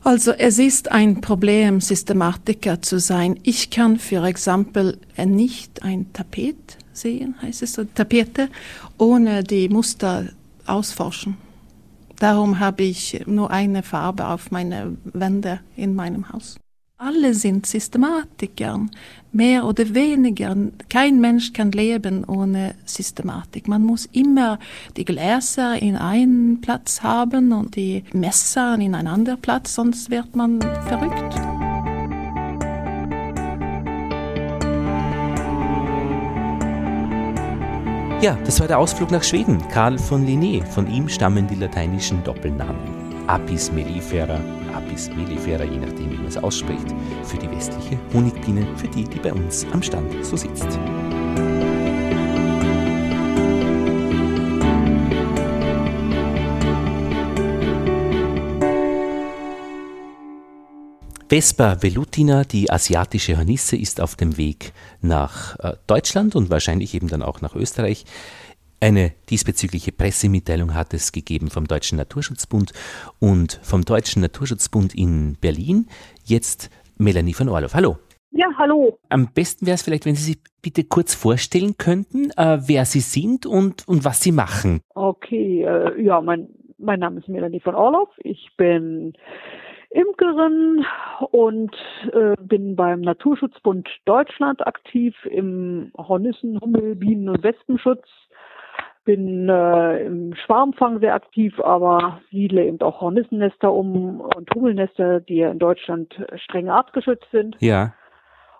[0.04, 3.40] Also es ist ein Problem, Systematiker zu sein.
[3.44, 8.50] Ich kann für Beispiel nicht ein Tapet sehen, heißt es so, Tapete,
[8.98, 10.30] ohne die Muster
[10.66, 11.38] ausforschen.
[12.18, 16.56] Darum habe ich nur eine Farbe auf meine Wände in meinem Haus.
[17.04, 18.80] Alle sind Systematiker,
[19.32, 20.56] mehr oder weniger.
[20.88, 23.68] Kein Mensch kann leben ohne Systematik.
[23.68, 24.60] Man muss immer
[24.96, 30.36] die Gläser in einen Platz haben und die Messer in einen anderen Platz, sonst wird
[30.36, 31.36] man verrückt.
[38.22, 39.58] Ja, das war der Ausflug nach Schweden.
[39.70, 40.64] Karl von Linné.
[40.64, 43.02] Von ihm stammen die lateinischen Doppelnamen.
[43.26, 44.40] Apis mellifera,
[44.92, 46.88] Apis mellifera, je nachdem, wie man es ausspricht,
[47.24, 50.68] für die westliche Honigbiene, für die, die bei uns am Stand so sitzt.
[61.30, 67.08] Vespa velutina, die asiatische Hornisse, ist auf dem Weg nach äh, Deutschland und wahrscheinlich eben
[67.08, 68.04] dann auch nach Österreich.
[68.84, 72.74] Eine diesbezügliche Pressemitteilung hat es gegeben vom Deutschen Naturschutzbund
[73.20, 75.86] und vom Deutschen Naturschutzbund in Berlin.
[76.26, 77.76] Jetzt Melanie von Orloff.
[77.76, 77.98] Hallo.
[78.32, 78.98] Ja, hallo.
[79.10, 83.02] Am besten wäre es vielleicht, wenn Sie sich bitte kurz vorstellen könnten, äh, wer Sie
[83.02, 84.82] sind und, und was Sie machen.
[84.96, 86.48] Okay, äh, ja, mein,
[86.80, 88.10] mein Name ist Melanie von Orloff.
[88.24, 89.14] Ich bin
[89.92, 90.84] Imkerin
[91.30, 91.76] und
[92.14, 98.08] äh, bin beim Naturschutzbund Deutschland aktiv im Hornissen, Hummel, Bienen- und Wespenschutz
[99.04, 105.38] bin äh, im Schwarmfang sehr aktiv, aber siedle eben auch Hornissennester um und Hummelnester, die
[105.38, 107.56] ja in Deutschland streng artgeschützt sind.
[107.60, 107.94] Ja.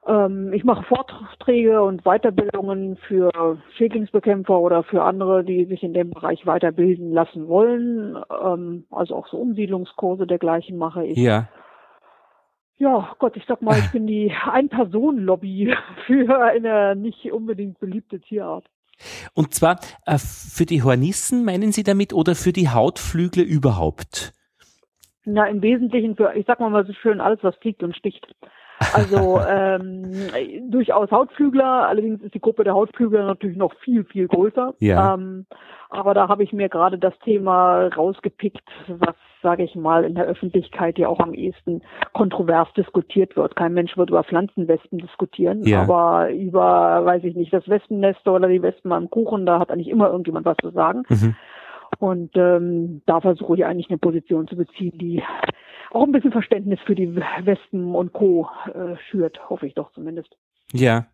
[0.08, 6.10] Ähm, ich mache Vorträge und Weiterbildungen für Schädlingsbekämpfer oder für andere, die sich in dem
[6.10, 8.18] Bereich weiterbilden lassen wollen.
[8.44, 11.18] Ähm, also auch so Umsiedlungskurse dergleichen mache ich.
[11.18, 11.50] Ja.
[12.78, 15.76] Ja, Gott, ich sag mal, ich bin die Ein-Personen-Lobby
[16.08, 18.66] für eine nicht unbedingt beliebte Tierart.
[19.34, 24.34] Und zwar äh, für die Hornissen meinen Sie damit oder für die Hautflügel überhaupt?
[25.26, 28.26] Na, im Wesentlichen für, ich sag mal mal so schön, alles, was fliegt und sticht.
[28.94, 30.12] Also ähm,
[30.70, 34.74] durchaus Hautflügler, allerdings ist die Gruppe der Hautflügler natürlich noch viel, viel größer.
[34.80, 35.14] Ja.
[35.14, 35.46] Ähm,
[35.92, 40.26] aber da habe ich mir gerade das Thema rausgepickt, was, sage ich mal, in der
[40.26, 41.82] Öffentlichkeit ja auch am ehesten
[42.14, 43.56] kontrovers diskutiert wird.
[43.56, 45.82] Kein Mensch wird über Pflanzenwespen diskutieren, ja.
[45.82, 49.90] aber über, weiß ich nicht, das Wespennest oder die Wespen am Kuchen, da hat eigentlich
[49.90, 51.04] immer irgendjemand was zu sagen.
[51.10, 51.36] Mhm.
[52.00, 55.22] Und ähm, da versuche ich eigentlich eine Position zu beziehen, die
[55.92, 58.48] auch ein bisschen Verständnis für die Wespen und Co.
[58.74, 60.38] Äh, schürt, hoffe ich doch zumindest.
[60.72, 61.08] Ja.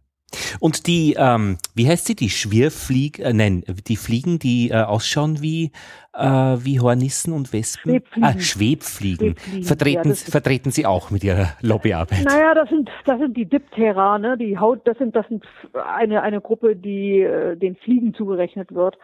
[0.60, 5.42] Und die, ähm, wie heißt sie, die Schwirrfliegen, äh, nein, die Fliegen, die äh, ausschauen
[5.42, 5.72] wie,
[6.14, 7.92] äh, wie Hornissen und Wespen?
[7.92, 8.24] Schwebfliegen.
[8.24, 9.28] Ah, Schwebfliegen.
[9.30, 9.64] Schwebfliegen.
[9.64, 12.26] Vertreten, ja, vertreten Sie auch mit Ihrer Lobbyarbeit?
[12.26, 14.38] Naja, das sind, das sind die Diptera, ne?
[14.38, 18.98] die Haut, das sind, das sind eine, eine Gruppe, die äh, den Fliegen zugerechnet wird.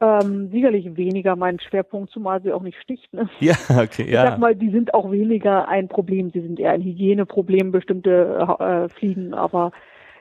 [0.00, 3.12] Ähm, sicherlich weniger mein Schwerpunkt, zumal sie auch nicht sticht.
[3.12, 3.28] Ne?
[3.40, 4.24] Ja, okay, ja.
[4.24, 6.30] Ich sag mal, die sind auch weniger ein Problem.
[6.30, 9.72] Sie sind eher ein Hygieneproblem, bestimmte äh, Fliegen, aber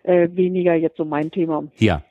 [0.04, 1.64] äh, weniger jetzt so mein Thema.
[1.78, 2.04] Ja.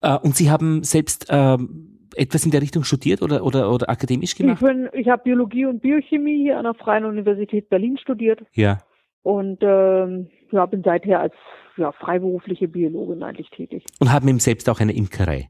[0.00, 4.34] Äh, und Sie haben selbst ähm, etwas in der Richtung studiert oder, oder, oder akademisch
[4.34, 4.60] gemacht?
[4.60, 8.40] Ich, bin, ich habe Biologie und Biochemie hier an der Freien Universität Berlin studiert.
[8.52, 8.78] Ja.
[9.22, 11.34] Und ähm, ja, bin seither als
[11.76, 13.84] ja, freiberufliche Biologin eigentlich tätig.
[14.00, 15.48] Und haben eben selbst auch eine Imkerei?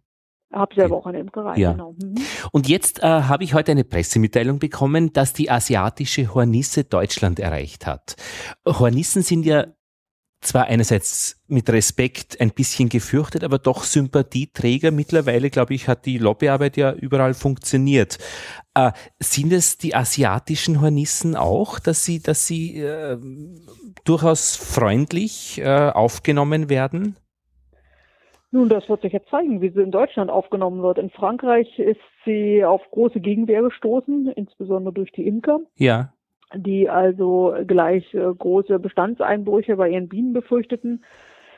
[0.52, 1.72] Habe selber auch eine Imkerei, ja.
[1.72, 1.92] genau.
[1.92, 2.16] Mhm.
[2.52, 7.86] Und jetzt äh, habe ich heute eine Pressemitteilung bekommen, dass die asiatische Hornisse Deutschland erreicht
[7.86, 8.16] hat.
[8.66, 9.68] Hornissen sind ja
[10.42, 14.90] zwar einerseits mit Respekt ein bisschen gefürchtet, aber doch Sympathieträger.
[14.90, 18.18] Mittlerweile, glaube ich, hat die Lobbyarbeit ja überall funktioniert.
[18.74, 23.16] Äh, sind es die asiatischen Hornissen auch, dass sie, dass sie äh,
[24.04, 27.16] durchaus freundlich äh, aufgenommen werden?
[28.50, 30.98] Nun, das wird sich jetzt zeigen, wie sie in Deutschland aufgenommen wird.
[30.98, 35.60] In Frankreich ist sie auf große Gegenwehr gestoßen, insbesondere durch die Imker.
[35.76, 36.11] Ja.
[36.54, 41.04] Die also gleich äh, große Bestandseinbrüche bei ihren Bienen befürchteten.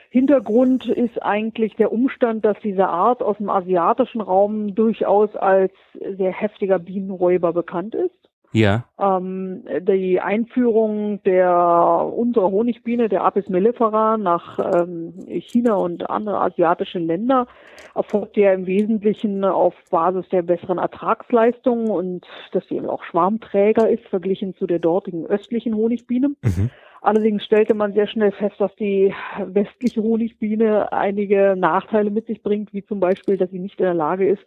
[0.09, 6.31] Hintergrund ist eigentlich der Umstand, dass diese Art aus dem asiatischen Raum durchaus als sehr
[6.31, 8.29] heftiger Bienenräuber bekannt ist.
[8.55, 8.85] Ja.
[8.97, 16.99] Ähm, die Einführung der unserer Honigbiene, der Apis mellifera, nach ähm, China und andere asiatische
[16.99, 17.47] Länder
[17.93, 23.89] erfolgt ja im Wesentlichen auf Basis der besseren Ertragsleistung und dass sie eben auch Schwarmträger
[23.89, 26.29] ist, verglichen zu der dortigen östlichen Honigbiene.
[26.41, 26.69] Mhm.
[27.01, 29.13] Allerdings stellte man sehr schnell fest, dass die
[29.45, 33.93] westliche Honigbiene einige Nachteile mit sich bringt, wie zum Beispiel, dass sie nicht in der
[33.93, 34.43] Lage ist,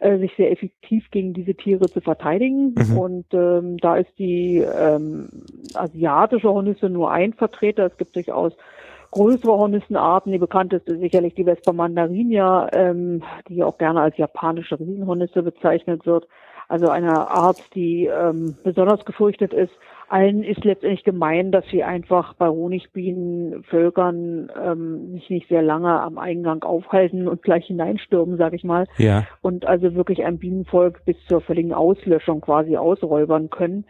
[0.00, 2.74] äh, sich sehr effektiv gegen diese Tiere zu verteidigen.
[2.76, 2.98] Mhm.
[2.98, 5.28] Und ähm, da ist die ähm,
[5.74, 7.86] asiatische Hornisse nur ein Vertreter.
[7.86, 8.52] Es gibt durchaus
[9.10, 10.32] größere Hornissenarten.
[10.32, 16.06] Die bekannteste ist sicherlich die Vespa mandarinia, ähm, die auch gerne als japanische Riesenhornisse bezeichnet
[16.06, 16.28] wird.
[16.68, 19.72] Also eine Art, die ähm, besonders gefürchtet ist
[20.08, 26.18] allen ist letztendlich gemein, dass sie einfach bei Honigbienenvölkern ähm, sich nicht sehr lange am
[26.18, 28.86] Eingang aufhalten und gleich hineinstürmen, sage ich mal.
[28.96, 29.26] Ja.
[29.42, 33.84] Und also wirklich ein Bienenvolk bis zur völligen Auslöschung quasi ausräubern können.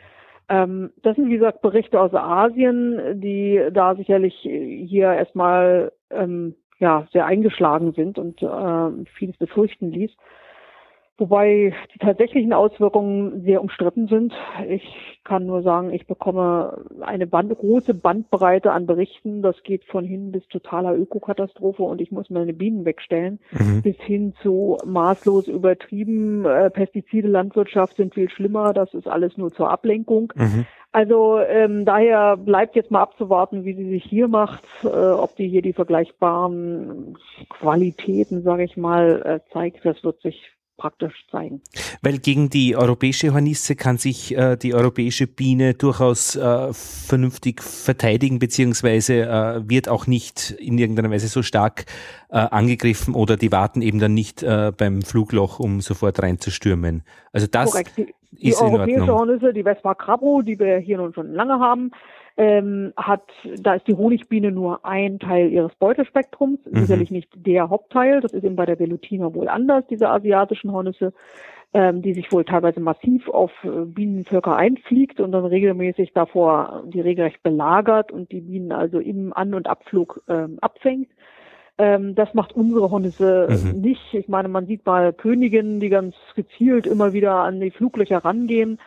[0.48, 7.07] Ähm, das sind, wie gesagt, Berichte aus Asien, die da sicherlich hier erstmal ähm, ja,
[7.12, 10.11] sehr eingeschlagen sind und äh, vieles befürchten ließ.
[11.18, 14.33] Wobei die tatsächlichen Auswirkungen sehr umstritten sind.
[14.68, 19.42] Ich kann nur sagen, ich bekomme eine Band, große Bandbreite an Berichten.
[19.42, 23.83] Das geht von hin bis totaler Ökokatastrophe und ich muss meine Bienen wegstellen, mhm.
[23.83, 26.44] bis hin zu maßlos übertrieben.
[26.44, 28.72] Äh, Pestizide, Landwirtschaft sind viel schlimmer.
[28.72, 30.33] Das ist alles nur zur Ablenkung.
[30.37, 30.66] Mhm.
[30.92, 35.48] Also ähm, daher bleibt jetzt mal abzuwarten, wie sie sich hier macht, äh, ob die
[35.48, 37.18] hier die vergleichbaren
[37.50, 39.85] Qualitäten, sage ich mal, äh, zeigt.
[39.85, 41.60] Das wird sich praktisch zeigen.
[42.00, 48.38] Weil gegen die europäische Hornisse kann sich äh, die europäische Biene durchaus äh, vernünftig verteidigen,
[48.38, 51.84] beziehungsweise äh, wird auch nicht in irgendeiner Weise so stark
[52.30, 57.02] äh, angegriffen oder die warten eben dann nicht äh, beim Flugloch, um sofort reinzustürmen.
[57.32, 57.98] Also das Korrekt.
[57.98, 61.90] Die, die ist europäische Hornisse, die Vespa Crabro, die wir hier nun schon lange haben,
[62.38, 63.24] ähm, hat,
[63.59, 66.79] da ist die Honigbiene nur ein Teil ihres Beutespektrums, mhm.
[66.79, 71.12] sicherlich nicht der Hauptteil, das ist eben bei der Velutina wohl anders, diese asiatischen Hornisse,
[71.74, 77.01] ähm, die sich wohl teilweise massiv auf äh, Bienenvölker einfliegt und dann regelmäßig davor die
[77.01, 81.09] regelrecht belagert und die Bienen also im An- und Abflug ähm, abfängt.
[81.77, 83.81] Ähm, das macht unsere Hornisse mhm.
[83.81, 84.15] nicht.
[84.15, 88.79] Ich meine, man sieht mal Königinnen, die ganz gezielt immer wieder an die Fluglöcher rangehen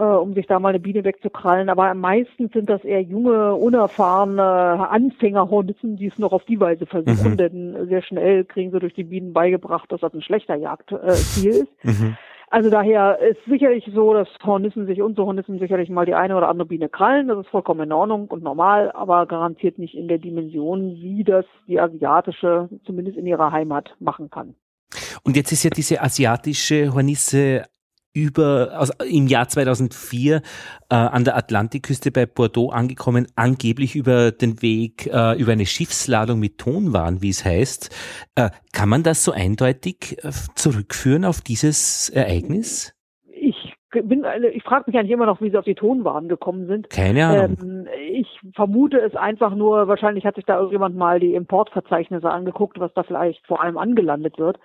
[0.00, 1.68] äh, um sich da mal eine Biene wegzukrallen.
[1.68, 7.32] Aber meistens sind das eher junge, unerfahrene Anfängerhornissen, die es noch auf die Weise versuchen,
[7.32, 7.36] mhm.
[7.36, 11.60] denn sehr schnell kriegen sie durch die Bienen beigebracht, dass das ein schlechter Jagdziel äh,
[11.60, 11.84] ist.
[11.84, 12.16] Mhm.
[12.52, 16.36] Also daher ist sicherlich so, dass Hornissen sich und so Hornissen sicherlich mal die eine
[16.36, 17.28] oder andere Biene krallen.
[17.28, 21.44] Das ist vollkommen in Ordnung und normal, aber garantiert nicht in der Dimension, wie das
[21.68, 24.56] die asiatische zumindest in ihrer Heimat machen kann.
[25.22, 27.66] Und jetzt ist ja diese asiatische Hornisse
[28.12, 30.40] über, also im Jahr 2004 äh,
[30.94, 36.58] an der Atlantikküste bei Bordeaux angekommen, angeblich über den Weg, äh, über eine Schiffsladung mit
[36.58, 37.90] Tonwaren, wie es heißt.
[38.34, 42.94] Äh, kann man das so eindeutig äh, zurückführen auf dieses Ereignis?
[43.32, 46.90] Ich bin, ich frage mich eigentlich immer noch, wie sie auf die Tonwaren gekommen sind.
[46.90, 47.56] Keine Ahnung.
[47.60, 52.78] Ähm, ich vermute es einfach nur, wahrscheinlich hat sich da irgendjemand mal die Importverzeichnisse angeguckt,
[52.78, 54.58] was da vielleicht vor allem angelandet wird.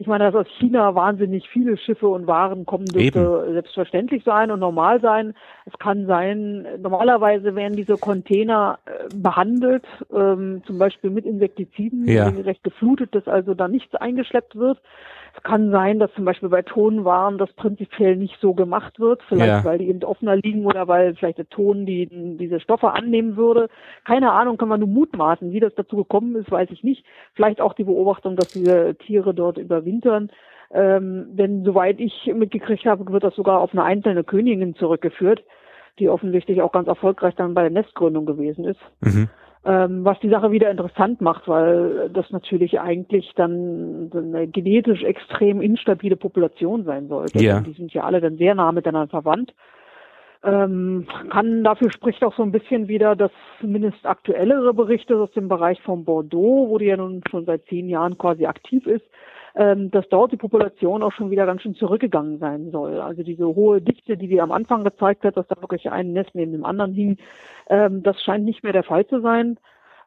[0.00, 3.52] Ich meine, dass aus China wahnsinnig viele Schiffe und Waren kommen, dürfte Eben.
[3.54, 5.34] selbstverständlich sein und normal sein.
[5.66, 9.84] Es kann sein, normalerweise werden diese Container äh, behandelt,
[10.14, 12.28] ähm, zum Beispiel mit Insektiziden, ja.
[12.28, 14.78] recht geflutet, dass also da nichts eingeschleppt wird.
[15.38, 19.48] Es kann sein, dass zum Beispiel bei Tonwaren das prinzipiell nicht so gemacht wird, vielleicht
[19.48, 19.64] ja.
[19.64, 23.68] weil die eben offener liegen oder weil vielleicht der Ton die, diese Stoffe annehmen würde.
[24.04, 25.52] Keine Ahnung, kann man nur mutmaßen.
[25.52, 27.04] Wie das dazu gekommen ist, weiß ich nicht.
[27.34, 30.30] Vielleicht auch die Beobachtung, dass diese Tiere dort überwintern.
[30.72, 35.44] Ähm, denn soweit ich mitgekriegt habe, wird das sogar auf eine einzelne Königin zurückgeführt,
[36.00, 38.80] die offensichtlich auch ganz erfolgreich dann bei der Nestgründung gewesen ist.
[39.00, 39.28] Mhm
[39.64, 45.60] ähm, was die Sache wieder interessant macht, weil das natürlich eigentlich dann eine genetisch extrem
[45.60, 47.42] instabile Population sein sollte.
[47.42, 47.60] Ja.
[47.60, 49.52] Die sind ja alle dann sehr nah miteinander verwandt.
[50.44, 55.48] Ähm, kann dafür spricht auch so ein bisschen wieder, dass zumindest aktuellere Berichte aus dem
[55.48, 59.04] Bereich von Bordeaux, wo die ja nun schon seit zehn Jahren quasi aktiv ist,
[59.58, 63.00] ähm, dass dort die Population auch schon wieder ganz schön zurückgegangen sein soll.
[63.00, 66.30] Also diese hohe Dichte, die die am Anfang gezeigt hat, dass da wirklich ein Nest
[66.34, 67.18] neben dem anderen hing,
[67.68, 69.58] ähm, das scheint nicht mehr der Fall zu sein.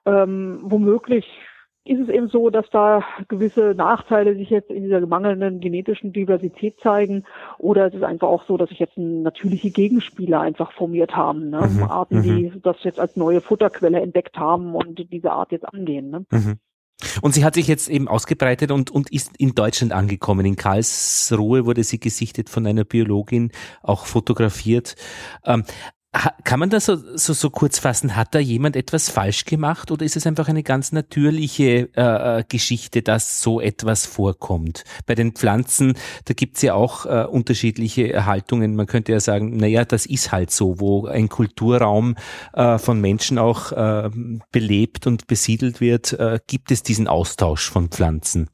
[0.06, 1.28] Ähm, womöglich
[1.84, 6.80] ist es eben so, dass da gewisse Nachteile sich jetzt in dieser mangelnden genetischen Diversität
[6.80, 7.26] zeigen.
[7.58, 11.49] Oder es ist einfach auch so, dass sich jetzt natürliche Gegenspieler einfach formiert haben.
[11.49, 11.68] Ne?
[11.68, 11.84] Mhm.
[11.84, 12.62] Arten, die mhm.
[12.62, 16.10] das jetzt als neue Futterquelle entdeckt haben und diese Art jetzt angehen.
[16.10, 16.26] Ne?
[16.32, 16.60] Mhm.
[17.22, 20.45] Und sie hat sich jetzt eben ausgebreitet und, und ist in Deutschland angekommen.
[20.45, 24.95] In Karlsruhe wurde sie gesichtet von einer Biologin, auch fotografiert.
[25.45, 25.64] Ähm,
[26.43, 28.18] kann man das so, so, so kurz fassen?
[28.18, 32.43] Hat da jemand etwas falsch gemacht oder ist es einfach eine ganz natürliche äh, äh
[32.47, 34.84] Geschichte, dass so etwas vorkommt?
[35.05, 35.93] Bei den Pflanzen,
[36.26, 38.76] da gibt's ja auch äh, unterschiedliche Haltungen.
[38.76, 42.16] Man könnte ja sagen, naja, das ist halt so, wo ein Kulturraum
[42.53, 44.09] äh, von Menschen auch äh,
[44.51, 48.49] belebt und besiedelt wird, äh, gibt es diesen Austausch von Pflanzen.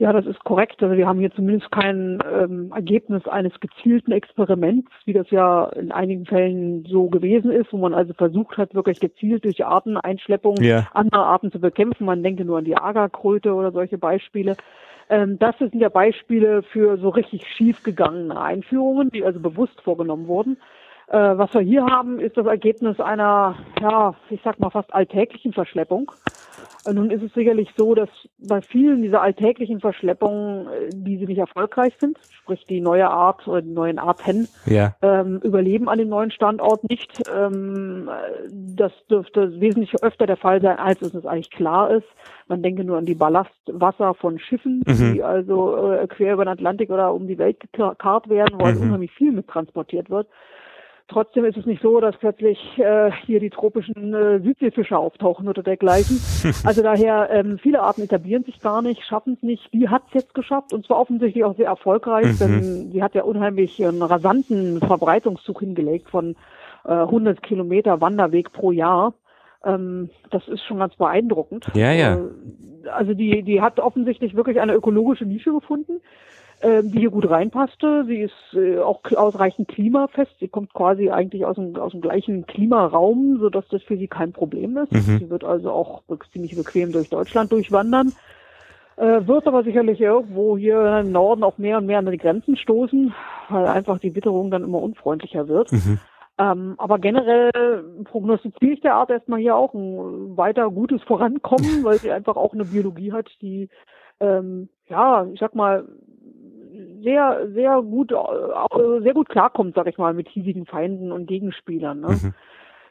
[0.00, 0.80] Ja, das ist korrekt.
[0.80, 5.90] Also wir haben hier zumindest kein ähm, Ergebnis eines gezielten Experiments, wie das ja in
[5.90, 10.86] einigen Fällen so gewesen ist, wo man also versucht hat, wirklich gezielt durch Arteneinschleppung yeah.
[10.94, 12.04] andere Arten zu bekämpfen.
[12.04, 14.56] Man denke nur an die Agerkröte oder solche Beispiele.
[15.10, 20.58] Ähm, das sind ja Beispiele für so richtig schiefgegangene Einführungen, die also bewusst vorgenommen wurden.
[21.10, 25.52] Äh, was wir hier haben, ist das Ergebnis einer, ja, ich sag mal fast alltäglichen
[25.52, 26.12] Verschleppung.
[26.90, 31.38] Nun ist es sicherlich so, dass bei vielen dieser alltäglichen Verschleppungen, äh, die sie nicht
[31.38, 34.94] erfolgreich sind, sprich die neue Art oder die neuen Arten, ja.
[35.02, 37.22] ähm, überleben an dem neuen Standort nicht.
[37.34, 38.10] Ähm,
[38.50, 42.06] das dürfte wesentlich öfter der Fall sein, als es eigentlich klar ist.
[42.48, 45.14] Man denke nur an die Ballastwasser von Schiffen, mhm.
[45.14, 48.76] die also äh, quer über den Atlantik oder um die Welt gekarrt werden, wo halt
[48.76, 48.88] mhm.
[48.88, 50.28] unheimlich viel mit transportiert wird.
[51.08, 55.62] Trotzdem ist es nicht so, dass plötzlich äh, hier die tropischen äh, Südseefische auftauchen oder
[55.62, 56.20] dergleichen.
[56.64, 59.72] Also daher, ähm, viele Arten etablieren sich gar nicht, schaffen es nicht.
[59.72, 62.38] Die hat es jetzt geschafft und zwar offensichtlich auch sehr erfolgreich, mhm.
[62.38, 66.36] denn sie hat ja unheimlich einen rasanten Verbreitungszug hingelegt von
[66.84, 69.14] äh, 100 Kilometer Wanderweg pro Jahr.
[69.64, 71.66] Ähm, das ist schon ganz beeindruckend.
[71.74, 72.16] Ja, ja.
[72.16, 76.00] Äh, also die, die hat offensichtlich wirklich eine ökologische Nische gefunden
[76.62, 78.04] die hier gut reinpasste.
[78.06, 80.32] Sie ist äh, auch ausreichend klimafest.
[80.40, 84.32] Sie kommt quasi eigentlich aus dem, aus dem gleichen Klimaraum, sodass das für sie kein
[84.32, 84.92] Problem ist.
[84.92, 85.18] Mhm.
[85.18, 86.02] Sie wird also auch
[86.32, 88.12] ziemlich bequem durch Deutschland durchwandern.
[88.96, 92.56] Äh, wird aber sicherlich irgendwo hier im Norden auch mehr und mehr an die Grenzen
[92.56, 93.14] stoßen,
[93.48, 95.70] weil einfach die Witterung dann immer unfreundlicher wird.
[95.70, 96.00] Mhm.
[96.38, 97.50] Ähm, aber generell
[98.04, 102.54] prognostiziere ich der Art erstmal hier auch ein weiter gutes Vorankommen, weil sie einfach auch
[102.54, 103.68] eine Biologie hat, die
[104.20, 105.86] ähm, ja, ich sag mal,
[107.02, 112.00] sehr, sehr gut, äh, sehr gut klarkommt, sag ich mal, mit hiesigen Feinden und Gegenspielern.
[112.00, 112.08] Ne?
[112.08, 112.34] Mhm.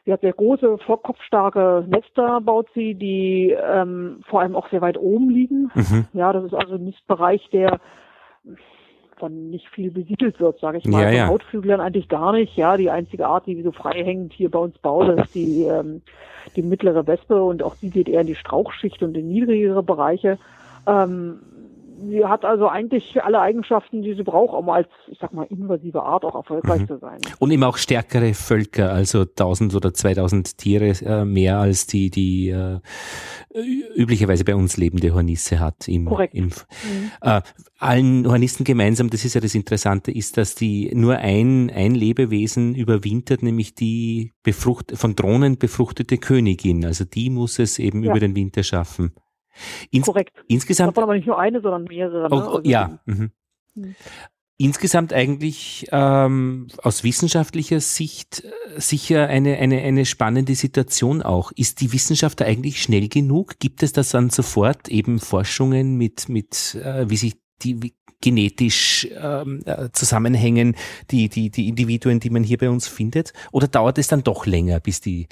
[0.04, 4.98] Sie hat sehr große, kopfstarke Nester, baut sie, die ähm, vor allem auch sehr weit
[4.98, 5.70] oben liegen.
[5.74, 6.06] Mhm.
[6.14, 7.78] Ja, das ist also ein Nistbereich, der
[9.18, 11.02] davon nicht viel besiedelt wird, sage ich mal.
[11.02, 11.26] Ja, ja.
[11.26, 12.56] Von Hautflüglern eigentlich gar nicht.
[12.56, 16.02] Ja, die einzige Art, die so frei hängend hier bei uns baut, ist die, ähm,
[16.56, 20.38] die mittlere Wespe und auch die geht eher in die Strauchschicht und in niedrigere Bereiche.
[20.86, 21.40] Ähm,
[22.08, 26.02] sie hat also eigentlich alle Eigenschaften, die sie braucht, um als, ich sag mal, invasive
[26.02, 26.86] Art auch erfolgreich Mhm.
[26.88, 27.18] zu sein.
[27.38, 32.50] Und eben auch stärkere Völker, also 1000 oder 2000 Tiere äh, mehr als die, die
[32.50, 32.80] äh,
[33.96, 35.88] üblicherweise bei uns lebende Hornisse hat.
[35.88, 36.34] Im, Korrekt.
[36.34, 37.10] Im, Mhm.
[37.22, 37.40] äh,
[37.78, 42.74] allen Hornissen gemeinsam, das ist ja das Interessante, ist, dass die nur ein, ein Lebewesen
[42.74, 46.84] überwintert, nämlich die befrucht, von Drohnen befruchtete Königin.
[46.84, 48.10] Also die muss es eben Ja.
[48.10, 49.12] über den Winter schaffen.
[49.90, 50.32] Ins, Korrekt.
[50.48, 52.28] Insgesamt Davon aber nicht nur eine, sondern mehrere.
[52.28, 52.32] Ne?
[52.32, 52.98] auch, Also ja.
[53.06, 53.30] Mhm.
[53.74, 53.94] Mhm.
[54.60, 61.52] Insgesamt eigentlich ähm, aus wissenschaftlicher Sicht äh, sicher eine, eine, eine spannende Situation auch.
[61.52, 63.60] Ist die Wissenschaft da eigentlich schnell genug?
[63.60, 69.08] Gibt es das dann sofort eben Forschungen mit, mit äh, wie sich die wie genetisch
[69.16, 70.74] ähm, äh, zusammenhängen,
[71.12, 73.32] die, die, die Individuen, die man hier bei uns findet?
[73.52, 75.28] Oder dauert es dann doch länger, bis die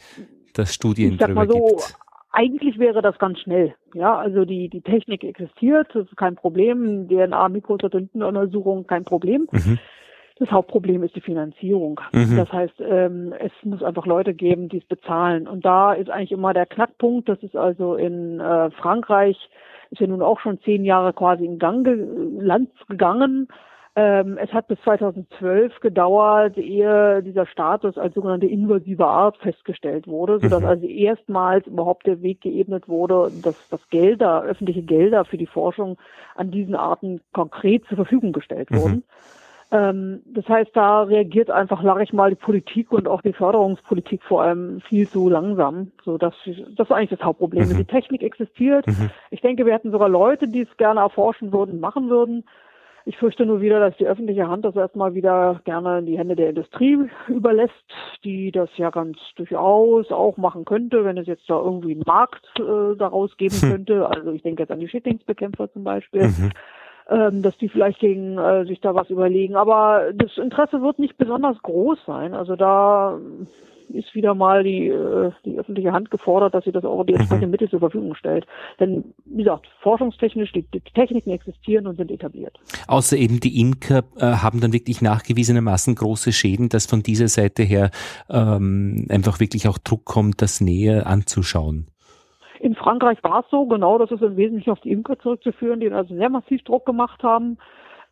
[0.52, 1.96] das Studien ich sag drüber mal so, gibt?
[2.36, 3.74] Eigentlich wäre das ganz schnell.
[3.94, 7.08] Ja, also die, die Technik existiert, das ist kein Problem.
[7.08, 9.48] DNA-Mikrosatellitenuntersuchung, kein Problem.
[9.50, 9.78] Mhm.
[10.38, 11.98] Das Hauptproblem ist die Finanzierung.
[12.12, 12.36] Mhm.
[12.36, 15.48] Das heißt, ähm, es muss einfach Leute geben, die es bezahlen.
[15.48, 17.26] Und da ist eigentlich immer der Knackpunkt.
[17.26, 19.38] Das ist also in äh, Frankreich,
[19.90, 22.06] ist ja nun auch schon zehn Jahre quasi in Gang ge
[22.38, 23.48] Land gegangen.
[23.98, 30.38] Ähm, es hat bis 2012 gedauert, ehe dieser Status als sogenannte invasive Art festgestellt wurde,
[30.38, 30.68] sodass Mhm.
[30.68, 35.96] also erstmals überhaupt der Weg geebnet wurde, dass, dass Gelder, öffentliche Gelder für die Forschung
[36.34, 38.76] an diesen Arten konkret zur Verfügung gestellt Mhm.
[38.76, 39.04] wurden.
[39.72, 44.22] Ähm, das heißt, da reagiert einfach, sage ich mal, die Politik und auch die Förderungspolitik
[44.22, 45.90] vor allem viel zu langsam.
[46.04, 47.70] So dass das ist eigentlich das Hauptproblem.
[47.70, 47.76] Mhm.
[47.78, 48.86] Die Technik existiert.
[48.86, 49.10] Mhm.
[49.30, 52.44] Ich denke, wir hätten sogar Leute, die es gerne erforschen würden, machen würden.
[53.08, 56.34] Ich fürchte nur wieder, dass die öffentliche Hand das erstmal wieder gerne in die Hände
[56.34, 56.98] der Industrie
[57.28, 57.72] überlässt,
[58.24, 62.44] die das ja ganz durchaus auch machen könnte, wenn es jetzt da irgendwie einen Markt
[62.58, 63.70] äh, daraus geben Hm.
[63.70, 64.08] könnte.
[64.08, 66.50] Also ich denke jetzt an die Schädlingsbekämpfer zum Beispiel Mhm.
[67.08, 69.54] ähm, dass die vielleicht gegen äh, sich da was überlegen.
[69.54, 72.34] Aber das Interesse wird nicht besonders groß sein.
[72.34, 73.20] Also da
[73.90, 77.50] ist wieder mal die, äh, die öffentliche Hand gefordert, dass sie das auch die entsprechenden
[77.50, 78.46] Mittel zur Verfügung stellt.
[78.80, 82.58] Denn wie gesagt, forschungstechnisch, die, die Techniken existieren und sind etabliert.
[82.88, 87.62] Außer eben die Imker äh, haben dann wirklich nachgewiesenermaßen große Schäden, dass von dieser Seite
[87.62, 87.90] her
[88.30, 91.86] ähm, einfach wirklich auch Druck kommt, das näher anzuschauen.
[92.60, 95.90] In Frankreich war es so, genau, das ist im Wesentlichen auf die Imker zurückzuführen, die
[95.90, 97.58] also sehr massiv Druck gemacht haben.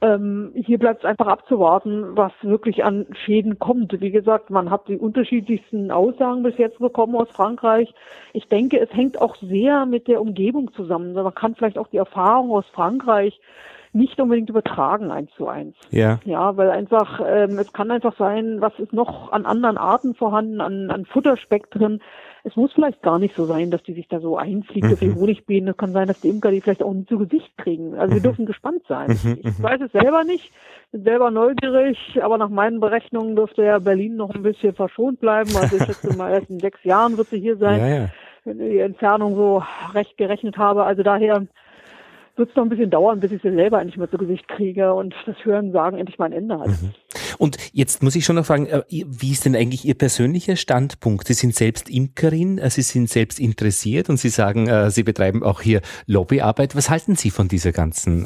[0.04, 3.98] Ähm, hier bleibt es einfach abzuwarten, was wirklich an Schäden kommt.
[4.02, 7.94] Wie gesagt, man hat die unterschiedlichsten Aussagen bis jetzt bekommen aus Frankreich.
[8.34, 11.14] Ich denke, es hängt auch sehr mit der Umgebung zusammen.
[11.14, 13.40] Man kann vielleicht auch die Erfahrung aus Frankreich
[13.94, 15.74] nicht unbedingt übertragen eins zu eins.
[15.90, 16.18] Ja.
[16.24, 20.60] Ja, weil einfach, ähm, es kann einfach sein, was ist noch an anderen Arten vorhanden,
[20.60, 22.02] an, an Futterspektren.
[22.46, 25.08] Es muss vielleicht gar nicht so sein, dass die sich da so einfliegt auf die
[25.08, 25.14] Mhm.
[25.16, 25.70] Honigbienen.
[25.70, 27.94] Es kann sein, dass die Imker die vielleicht auch nicht zu Gesicht kriegen.
[27.94, 28.24] Also wir Mhm.
[28.24, 29.12] dürfen gespannt sein.
[29.24, 29.62] Mhm, Ich mhm.
[29.62, 30.52] weiß es selber nicht,
[30.92, 35.56] bin selber neugierig, aber nach meinen Berechnungen dürfte ja Berlin noch ein bisschen verschont bleiben.
[35.56, 38.08] Also ich schätze mal, erst in sechs Jahren wird sie hier sein, Ja, ja.
[38.44, 39.62] wenn ich die Entfernung so
[39.94, 40.84] recht gerechnet habe.
[40.84, 41.46] Also daher
[42.36, 44.92] wird es noch ein bisschen dauern, bis ich sie selber endlich mal zu Gesicht kriege
[44.92, 46.68] und das Hören sagen endlich mal ein Ende hat.
[47.38, 51.26] Und jetzt muss ich schon noch fragen, äh, wie ist denn eigentlich Ihr persönlicher Standpunkt?
[51.26, 55.42] Sie sind selbst Imkerin, äh, Sie sind selbst interessiert und Sie sagen, äh, Sie betreiben
[55.42, 56.76] auch hier Lobbyarbeit.
[56.76, 58.24] Was halten Sie von dieser ganzen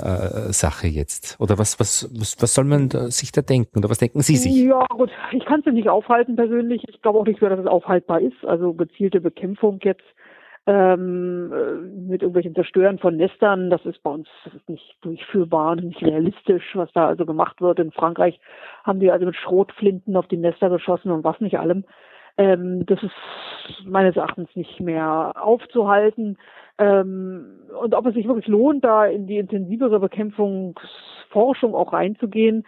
[0.51, 1.37] Sache jetzt?
[1.39, 3.79] Oder was, was, was, was soll man sich da denken?
[3.79, 4.55] Oder was denken Sie sich?
[4.55, 6.83] Ja, gut, ich kann es nicht aufhalten persönlich.
[6.89, 8.45] Ich glaube auch nicht mehr, dass es aufhaltbar ist.
[8.45, 10.05] Also gezielte Bekämpfung jetzt
[10.69, 11.73] ähm, äh,
[12.11, 14.29] mit irgendwelchen Zerstören von Nestern, das ist bei uns
[14.66, 17.79] nicht durchführbar und nicht realistisch, was da also gemacht wird.
[17.79, 18.39] In Frankreich
[18.85, 21.85] haben die also mit Schrotflinten auf die Nester geschossen und was nicht allem.
[22.37, 23.14] Ähm, das ist
[23.87, 26.37] meines Erachtens nicht mehr aufzuhalten.
[26.77, 27.47] Ähm,
[27.81, 32.66] und ob es sich wirklich lohnt, da in die intensivere Bekämpfungsforschung auch reinzugehen,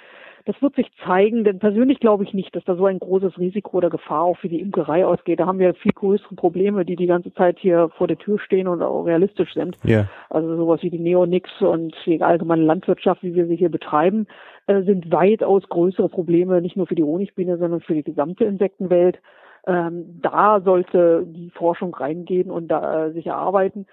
[0.51, 3.77] das wird sich zeigen, denn persönlich glaube ich nicht, dass da so ein großes Risiko
[3.77, 5.39] oder Gefahr auch für die Imkerei ausgeht.
[5.39, 8.67] Da haben wir viel größere Probleme, die die ganze Zeit hier vor der Tür stehen
[8.67, 9.77] und auch realistisch sind.
[9.85, 10.09] Ja.
[10.29, 14.27] Also sowas wie die Neonix und die allgemeine Landwirtschaft, wie wir sie hier betreiben,
[14.67, 19.21] äh, sind weitaus größere Probleme, nicht nur für die Honigbiene, sondern für die gesamte Insektenwelt.
[19.69, 23.87] Ähm, da sollte die Forschung reingehen und da äh, sich erarbeiten.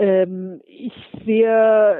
[0.00, 0.94] Ähm, ich
[1.26, 1.94] sehe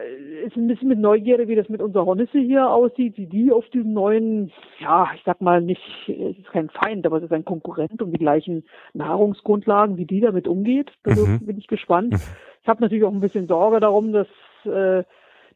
[0.46, 3.68] es ein bisschen mit Neugierde, wie das mit unserer Hornisse hier aussieht, wie die auf
[3.68, 7.44] diesen neuen, ja, ich sag mal nicht, es ist kein Feind, aber es ist ein
[7.44, 10.90] Konkurrent um die gleichen Nahrungsgrundlagen, wie die damit umgeht.
[11.03, 11.40] Da Mhm.
[11.40, 12.14] bin ich gespannt.
[12.62, 14.28] Ich habe natürlich auch ein bisschen Sorge darum, dass
[14.64, 15.05] äh,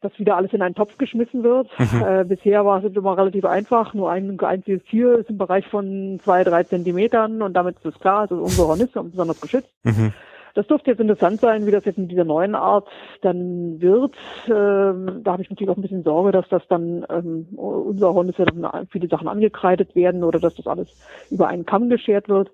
[0.01, 1.67] dass wieder alles in einen Topf geschmissen wird.
[1.79, 2.03] Mhm.
[2.05, 6.19] Äh, bisher war es immer relativ einfach, nur ein einziges Tier ist im Bereich von
[6.23, 9.73] zwei, drei Zentimetern und damit ist es klar, es ist unsere Hornisse und besonders geschützt.
[9.83, 10.13] Mhm.
[10.55, 12.87] Das dürfte jetzt interessant sein, wie das jetzt in dieser neuen Art
[13.21, 14.15] dann wird.
[14.47, 18.45] Ähm, da habe ich natürlich auch ein bisschen Sorge, dass das dann ähm, unser Hornisse
[18.45, 20.87] dann viele Sachen angekreidet werden oder dass das alles
[21.29, 22.49] über einen Kamm geschert wird.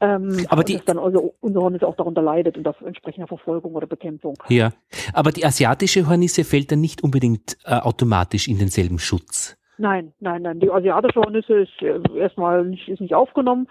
[0.00, 3.74] Ähm, aber die, dass dann also unser Hornisse auch darunter leidet und das entsprechender Verfolgung
[3.74, 4.36] oder Bekämpfung.
[4.48, 4.70] Ja,
[5.12, 9.56] aber die asiatische Hornisse fällt dann nicht unbedingt äh, automatisch in denselben Schutz.
[9.76, 10.60] Nein, nein, nein.
[10.60, 13.66] Die asiatische Hornisse ist äh, erstmal nicht, ist nicht aufgenommen.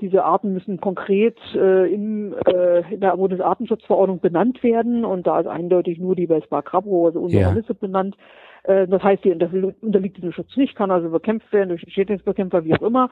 [0.00, 5.46] Diese Arten müssen konkret äh, im, äh, in der Bundesartenschutzverordnung benannt werden und da ist
[5.46, 7.48] eindeutig nur die Vespa crabro, also unsere ja.
[7.48, 8.16] Hornisse benannt.
[8.64, 12.74] Äh, das heißt, die unterliegt diesem Schutz nicht, kann also bekämpft werden durch Schädlingsbekämpfer, wie
[12.74, 13.10] auch immer.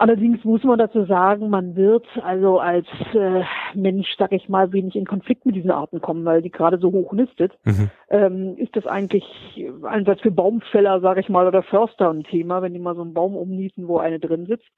[0.00, 3.42] Allerdings muss man dazu sagen, man wird also als äh,
[3.74, 6.92] Mensch, sag ich mal, wenig in Konflikt mit diesen Arten kommen, weil die gerade so
[6.92, 7.58] hoch nistet.
[7.64, 7.90] Mhm.
[8.08, 9.24] Ähm, ist das eigentlich
[9.82, 13.12] einerseits für Baumfäller, sag ich mal, oder Förster ein Thema, wenn die mal so einen
[13.12, 14.68] Baum umnieten, wo eine drin sitzt.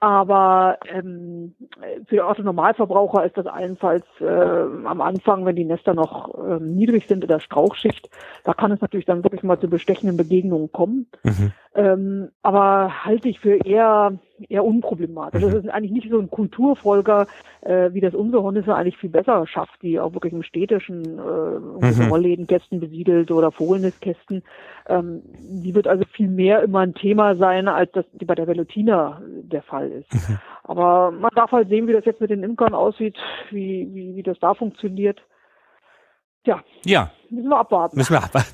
[0.00, 1.54] Aber ähm,
[2.06, 7.08] für den Autonormalverbraucher ist das allenfalls äh, am Anfang, wenn die Nester noch ähm, niedrig
[7.08, 8.08] sind in der Strauchschicht,
[8.44, 11.06] da kann es natürlich dann wirklich mal zu bestechenden Begegnungen kommen.
[11.24, 11.52] Mhm.
[11.74, 14.18] Ähm, aber halte ich für eher
[14.48, 15.42] eher unproblematisch.
[15.42, 15.46] Mhm.
[15.46, 17.26] Das ist eigentlich nicht so ein Kulturfolger,
[17.62, 21.86] äh, wie das unsere Hornisse eigentlich viel besser schafft, die auch wirklich im städtischen äh,
[21.86, 22.08] mhm.
[22.08, 24.42] Rolllädenkästen besiedelt oder Vogelnistkästen.
[24.88, 28.46] Ähm, die wird also viel mehr immer ein Thema sein, als das die bei der
[28.46, 30.12] Velutina der Fall ist.
[30.12, 30.38] Mhm.
[30.64, 33.16] Aber man darf halt sehen, wie das jetzt mit den Imkern aussieht,
[33.50, 35.20] wie, wie, wie das da funktioniert.
[36.48, 36.64] Ja.
[36.84, 37.12] Ja.
[37.30, 37.96] Müssen wir abwarten.
[37.96, 38.48] Müssen wir abwarten.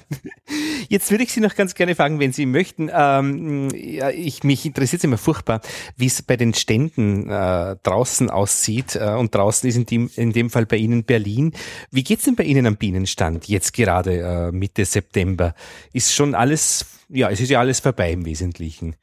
[0.89, 2.91] Jetzt würde ich Sie noch ganz gerne fragen, wenn Sie möchten.
[2.93, 5.61] Ähm, ja, ich, mich interessiert es immer furchtbar,
[5.97, 8.97] wie es bei den Ständen äh, draußen aussieht.
[8.97, 11.53] Äh, und draußen ist in dem, in dem Fall bei Ihnen Berlin.
[11.93, 15.55] Wie geht's denn bei Ihnen am Bienenstand jetzt gerade äh, Mitte September?
[15.93, 18.97] Ist schon alles, ja, es ist ja alles vorbei im Wesentlichen.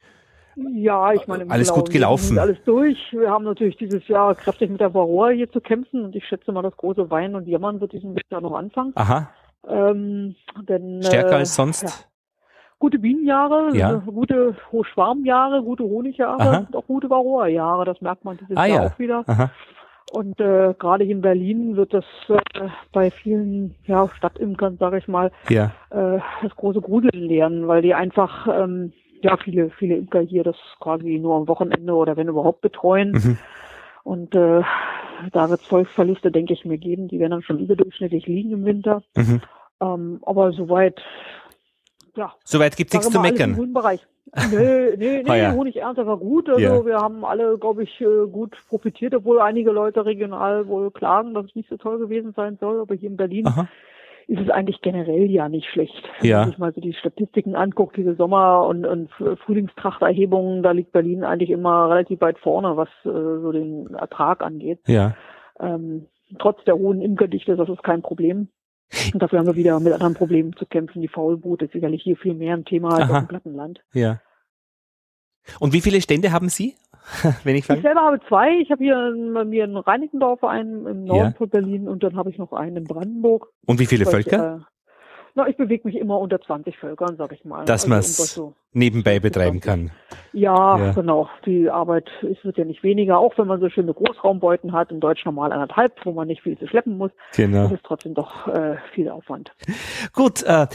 [0.56, 2.38] Ja, ich meine, alles gut gelaufen.
[2.38, 2.98] Alles durch.
[3.12, 6.52] Wir haben natürlich dieses Jahr kräftig mit der Varroa hier zu kämpfen und ich schätze
[6.52, 8.92] mal, das große Wein und Jammern wird diesen Jahr noch anfangen.
[8.94, 9.30] Aha.
[9.68, 10.34] Ähm,
[10.68, 11.82] denn, Stärker äh, als sonst?
[11.82, 11.90] Ja.
[12.78, 13.94] Gute Bienenjahre, ja.
[13.94, 14.56] gute
[14.92, 16.58] Schwarmjahre, gute Honigjahre Aha.
[16.66, 17.84] und auch gute Varroa-Jahre.
[17.84, 18.88] Das merkt man dieses ah, Jahr ja.
[18.88, 19.22] auch wieder.
[19.26, 19.50] Aha.
[20.12, 25.08] Und äh, gerade hier in Berlin wird das äh, bei vielen ja, Stadtimkern, sage ich
[25.08, 25.72] mal, ja.
[25.90, 28.92] äh, das große Gruseln lernen, weil die einfach ähm,
[29.22, 33.12] ja, viele, viele Imker hier das quasi nur am Wochenende oder wenn überhaupt betreuen.
[33.12, 33.38] Mhm.
[34.04, 34.62] Und äh,
[35.32, 37.08] da wird es Volksverluste, denke ich, mir geben.
[37.08, 39.02] Die werden dann schon überdurchschnittlich liegen im Winter.
[39.16, 39.40] Mhm.
[39.80, 41.00] Ähm, aber soweit,
[42.16, 42.32] ja.
[42.44, 43.56] Soweit gibt es nichts zu meckern.
[43.56, 44.00] Im Bereich.
[44.50, 45.52] Nee, nee, nee, oh ja.
[45.52, 46.48] Honigernte war gut.
[46.48, 46.86] Also ja.
[46.86, 51.46] wir haben alle, glaube ich, äh, gut profitiert, obwohl einige Leute regional wohl klagen, dass
[51.46, 52.80] es nicht so toll gewesen sein soll.
[52.80, 53.68] Aber hier in Berlin Aha
[54.28, 56.02] ist es eigentlich generell ja nicht schlecht.
[56.20, 56.38] Wenn ja.
[56.40, 59.10] man sich mal so die Statistiken anguckt, diese Sommer- und, und
[59.44, 64.80] Frühlingstrachterhebungen, da liegt Berlin eigentlich immer relativ weit vorne, was äh, so den Ertrag angeht.
[64.86, 65.16] Ja.
[65.60, 66.06] Ähm,
[66.38, 68.48] trotz der hohen Imkerdichte, das ist kein Problem.
[69.12, 71.00] Und dafür haben wir wieder mit anderen Problemen zu kämpfen.
[71.00, 73.12] Die Faulbrut ist sicherlich hier viel mehr ein Thema als Aha.
[73.12, 73.80] auf dem Plattenland.
[73.94, 74.20] Ja.
[75.60, 76.74] Und wie viele Stände haben Sie
[77.44, 78.58] wenn ich selber habe zwei.
[78.60, 81.34] Ich habe hier bei mir in Reinickendorf einen im Norden ja.
[81.36, 83.48] von Berlin und dann habe ich noch einen in Brandenburg.
[83.66, 84.56] Und wie viele Völker?
[84.56, 84.66] Ich, äh,
[85.34, 87.64] na, ich bewege mich immer unter 20 Völkern, sag ich mal.
[87.64, 89.90] Dass also man es so nebenbei betreiben kann.
[90.32, 91.28] Ja, ja, genau.
[91.46, 95.00] Die Arbeit ist, wird ja nicht weniger, auch wenn man so schöne Großraumbeuten hat, in
[95.00, 97.12] Deutsch normal anderthalb, wo man nicht viel zu schleppen muss.
[97.34, 97.64] Genau.
[97.64, 99.52] Das ist trotzdem doch äh, viel Aufwand.
[100.12, 100.66] Gut, äh,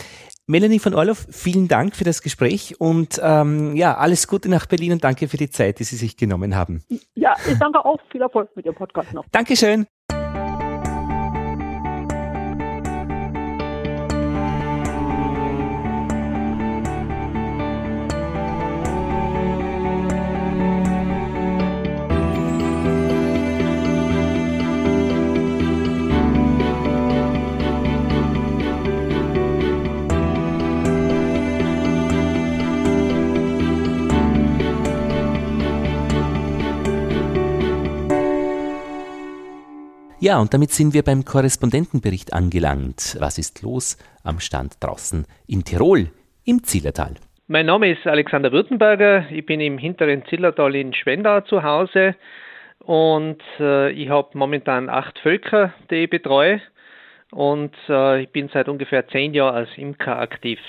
[0.48, 4.94] Melanie von Orloff, vielen Dank für das Gespräch und ähm, ja, alles Gute nach Berlin
[4.94, 6.84] und danke für die Zeit, die Sie sich genommen haben.
[7.16, 8.00] Ja, ich danke auch.
[8.12, 9.26] Viel Erfolg mit Ihrem Podcast noch.
[9.32, 9.88] Dankeschön.
[40.20, 43.18] Ja, und damit sind wir beim Korrespondentenbericht angelangt.
[43.20, 46.10] Was ist los am Stand draußen in Tirol,
[46.44, 47.14] im Zillertal?
[47.48, 49.30] Mein Name ist Alexander Württemberger.
[49.30, 52.16] Ich bin im hinteren Zillertal in Schwendau zu Hause
[52.80, 56.62] und äh, ich habe momentan acht Völker, die ich betreue.
[57.32, 60.60] und äh, ich bin seit ungefähr zehn Jahren als Imker aktiv.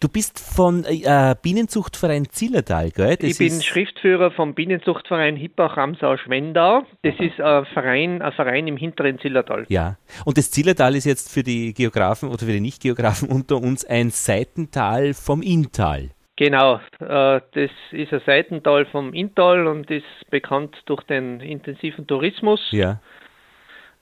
[0.00, 3.16] Du bist von äh, Bienenzuchtverein Zillertal, gell?
[3.16, 6.84] Das ich bin Schriftführer vom Bienenzuchtverein Hippach-Ramsau-Schwendau.
[7.02, 9.66] Das ist ein Verein, ein Verein im hinteren Zillertal.
[9.68, 13.84] Ja, und das Zillertal ist jetzt für die Geografen oder für die Nicht-Geografen unter uns
[13.84, 16.10] ein Seitental vom Inntal.
[16.36, 22.60] Genau, äh, das ist ein Seitental vom Inntal und ist bekannt durch den intensiven Tourismus.
[22.70, 23.00] Ja.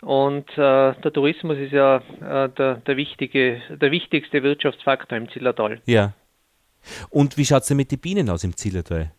[0.03, 5.80] Und äh, der Tourismus ist ja äh, der, der, wichtige, der wichtigste Wirtschaftsfaktor im Zillertal.
[5.86, 6.12] Ja.
[7.11, 9.12] Und wie schaut es denn mit den Bienen aus im Zillertal?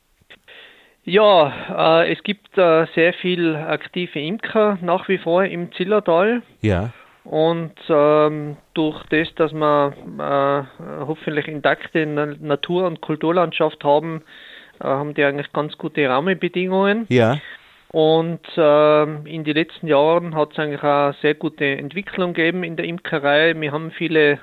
[1.03, 6.41] Ja, äh, es gibt äh, sehr viel aktive Imker nach wie vor im Zillertal.
[6.61, 6.91] Ja.
[7.23, 14.21] Und ähm, durch das, dass wir äh, hoffentlich intakte Natur- und Kulturlandschaft haben,
[14.79, 17.05] äh, haben die eigentlich ganz gute Rahmenbedingungen.
[17.09, 17.37] Ja.
[17.91, 22.75] Und äh, in den letzten Jahren hat es eigentlich auch sehr gute Entwicklung gegeben in
[22.75, 23.53] der Imkerei.
[23.59, 24.39] Wir haben viele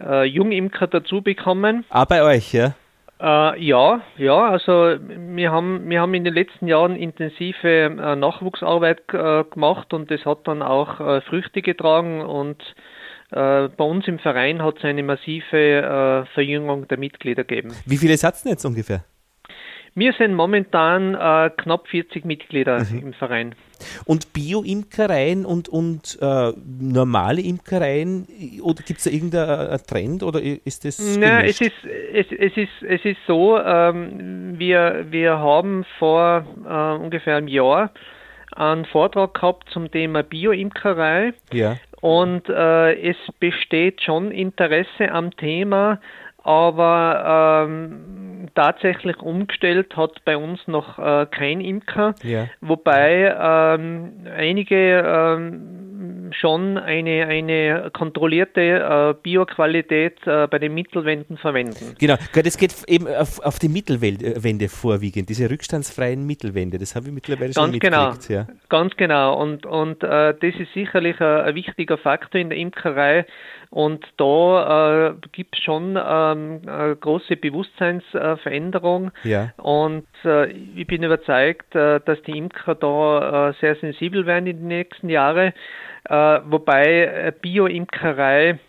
[0.00, 1.84] äh, Jungimker dazu bekommen.
[1.88, 2.74] Ah, bei euch, ja?
[3.20, 9.02] Äh, ja, ja, also wir haben, wir haben in den letzten Jahren intensive äh, Nachwuchsarbeit
[9.14, 12.60] äh, gemacht und das hat dann auch äh, Früchte getragen und
[13.30, 17.72] äh, bei uns im Verein hat es eine massive Verjüngung der Mitglieder gegeben.
[17.86, 19.04] Wie viele Satz jetzt ungefähr?
[19.96, 22.98] Wir sind momentan äh, knapp 40 Mitglieder mhm.
[22.98, 23.54] im Verein.
[24.04, 28.26] Und Bio-Imkereien und, und äh, normale Imkereien,
[28.62, 30.98] oder gibt es da irgendeinen Trend oder ist das?
[31.16, 31.72] Nein, es ist,
[32.12, 37.90] es, es, ist, es ist so, ähm, wir, wir haben vor äh, ungefähr einem Jahr
[38.56, 41.34] einen Vortrag gehabt zum Thema Bio-Imkerei.
[41.52, 41.76] Ja.
[42.00, 46.00] Und äh, es besteht schon Interesse am Thema,
[46.44, 52.48] aber ähm, tatsächlich umgestellt hat bei uns noch äh, kein Imker, ja.
[52.60, 61.94] wobei ähm, einige ähm, schon eine, eine kontrollierte äh, Bioqualität äh, bei den Mittelwänden verwenden.
[61.98, 67.12] Genau, das geht eben auf, auf die Mittelwände vorwiegend, diese rückstandsfreien Mittelwände, das habe ich
[67.12, 68.46] mittlerweile Ganz schon genau, ja.
[68.68, 73.24] Ganz genau und, und äh, das ist sicherlich ein, ein wichtiger Faktor in der Imkerei,
[73.74, 79.10] und da äh, gibt es schon ähm, eine große Bewusstseinsveränderung.
[79.24, 79.52] Ja.
[79.56, 84.58] Und äh, ich bin überzeugt, äh, dass die Imker da äh, sehr sensibel werden in
[84.58, 85.52] den nächsten Jahren.
[86.04, 88.60] Äh, wobei äh, Bio-Imkerei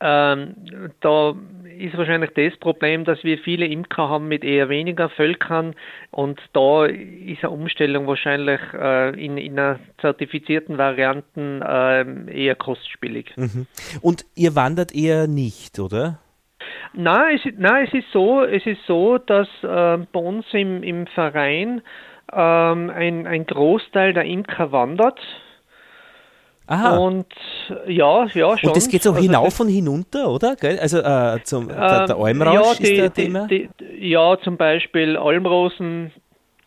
[0.00, 0.54] ähm,
[1.00, 1.34] da
[1.78, 5.74] ist wahrscheinlich das Problem, dass wir viele Imker haben mit eher weniger Völkern
[6.10, 13.32] und da ist eine Umstellung wahrscheinlich äh, in, in einer zertifizierten Varianten äh, eher kostspielig.
[13.36, 13.66] Mhm.
[14.00, 16.20] Und ihr wandert eher nicht, oder?
[16.92, 21.06] Nein, es, nein, es ist so, es ist so, dass äh, bei uns im, im
[21.08, 21.82] Verein
[22.32, 25.18] ähm, ein, ein Großteil der Imker wandert.
[26.66, 26.96] Aha.
[26.96, 27.26] Und
[27.86, 28.68] ja, ja, schon.
[28.70, 30.56] Und das geht so also hinauf und hinunter, oder?
[30.80, 33.46] Also äh, zum, der, der ähm, Almrausch ja, die, ist der die, Thema?
[33.48, 36.12] Die, ja, zum Beispiel Almrosen.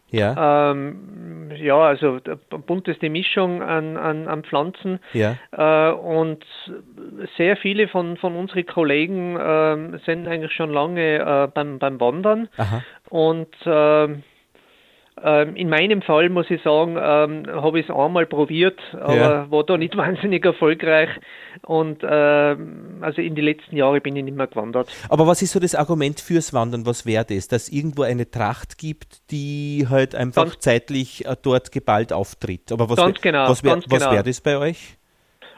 [0.10, 0.72] Ja.
[0.72, 2.20] Ähm, ja, also
[2.66, 5.00] bunteste Mischung an, an, an Pflanzen.
[5.14, 5.36] Ja.
[5.52, 6.45] Äh, und
[7.36, 12.48] sehr viele von, von unseren Kollegen äh, sind eigentlich schon lange äh, beim, beim Wandern.
[12.58, 12.84] Aha.
[13.10, 14.24] Und ähm, ähm,
[15.20, 19.51] in meinem Fall muss ich sagen, ähm, habe ich es einmal probiert, aber ja.
[19.51, 21.09] war da nicht wahnsinnig erfolgreich.
[21.65, 24.89] Und ähm, also in den letzten Jahren bin ich nicht mehr gewandert.
[25.09, 26.86] Aber was ist so das Argument fürs Wandern?
[26.86, 27.47] Was wäre das?
[27.47, 32.72] Dass es irgendwo eine Tracht gibt, die halt einfach ganz zeitlich äh, dort geballt auftritt.
[32.72, 34.11] Aber was, ganz genau, was wäre genau.
[34.11, 34.97] wär das bei euch?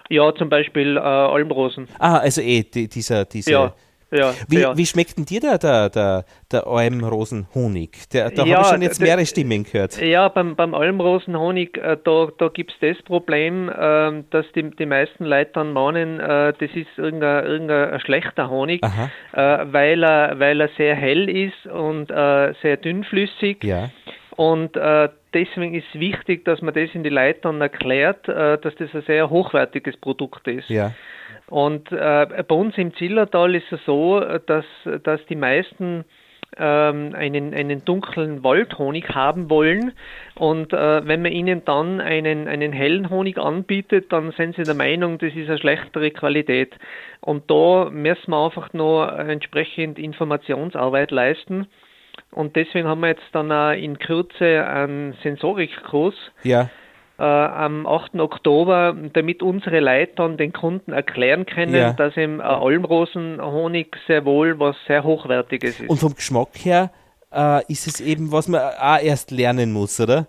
[0.10, 1.88] Ja, zum Beispiel äh, Almrosen.
[1.99, 3.74] Ah, also eh, die, dieser, dieser ja
[4.12, 4.76] ja, wie, ja.
[4.76, 8.10] wie schmeckt denn dir der, der, der, der Almrosenhonig?
[8.12, 10.01] Der, da ja, habe ich schon jetzt mehrere Stimmen gehört.
[10.01, 14.86] Ja, beim, beim Almrosenhonig, äh, da, da gibt es das Problem, äh, dass die, die
[14.86, 19.38] meisten Leute dann meinen, äh, das ist irgendein, irgendein schlechter Honig, äh,
[19.72, 23.64] weil, er, weil er sehr hell ist und äh, sehr dünnflüssig.
[23.64, 23.89] Ja.
[24.36, 28.74] Und äh, deswegen ist wichtig, dass man das in die Leute dann erklärt, äh, dass
[28.76, 30.70] das ein sehr hochwertiges Produkt ist.
[30.70, 30.93] Ja.
[31.50, 34.66] Und äh, bei uns im Zillertal ist es so, dass,
[35.04, 36.06] dass die meisten
[36.58, 39.93] ähm, einen, einen dunklen Waldhonig haben wollen.
[40.36, 44.76] Und äh, wenn man ihnen dann einen, einen hellen Honig anbietet, dann sind sie der
[44.76, 46.76] Meinung, das ist eine schlechtere Qualität.
[47.22, 51.68] Und da müssen wir einfach noch entsprechend Informationsarbeit leisten.
[52.32, 56.16] Und deswegen haben wir jetzt dann auch in Kürze einen Sensorikkurs.
[56.43, 56.70] Ja
[57.24, 58.16] am 8.
[58.16, 61.94] Oktober, damit unsere Leute dann den Kunden erklären können, ja.
[61.94, 65.90] dass im äh, Almrosenhonig sehr wohl was sehr Hochwertiges ist.
[65.90, 66.92] Und vom Geschmack her
[67.34, 70.28] äh, ist es eben, was man auch erst lernen muss, oder?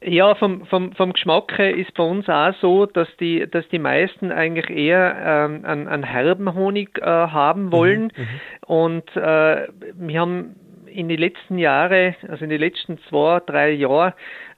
[0.00, 3.80] Ja, vom, vom, vom Geschmack her ist bei uns auch so, dass die, dass die
[3.80, 8.12] meisten eigentlich eher ähm, einen, einen herben Honig äh, haben mhm, wollen.
[8.16, 8.28] Mhm,
[8.66, 10.54] und äh, wir haben
[10.86, 14.12] in den letzten Jahren, also in den letzten zwei, drei Jahren,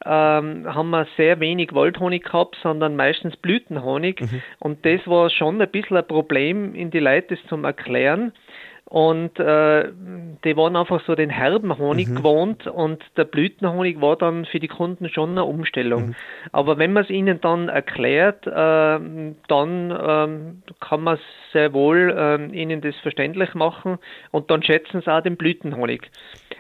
[0.05, 4.21] ähm, haben wir sehr wenig Waldhonig gehabt, sondern meistens Blütenhonig.
[4.21, 4.43] Mhm.
[4.59, 8.33] Und das war schon ein bisschen ein Problem, in die Leute das zum Erklären.
[8.91, 9.89] Und äh,
[10.43, 12.17] die waren einfach so den herben Honig mhm.
[12.17, 16.09] gewohnt und der Blütenhonig war dann für die Kunden schon eine Umstellung.
[16.09, 16.15] Mhm.
[16.51, 18.51] Aber wenn man es ihnen dann erklärt, äh,
[19.47, 21.21] dann äh, kann man
[21.53, 23.99] sehr wohl äh, ihnen das verständlich machen
[24.33, 26.11] und dann schätzen sie auch den Blütenhonig.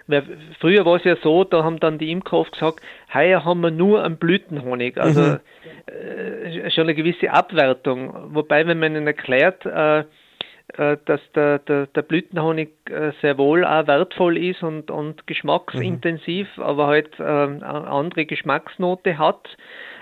[0.07, 0.22] Weil
[0.61, 2.81] früher war es ja so, da haben dann die Imker oft gesagt,
[3.12, 4.99] heuer haben wir nur einen Blütenhonig.
[4.99, 5.41] Also mhm.
[5.87, 8.35] Äh, schon eine gewisse Abwertung.
[8.35, 10.05] Wobei, wenn man ihnen erklärt, äh,
[10.77, 16.62] dass der, der, der Blütenhonig äh, sehr wohl auch wertvoll ist und, und geschmacksintensiv, mhm.
[16.62, 19.49] aber halt äh, eine andere Geschmacksnote hat,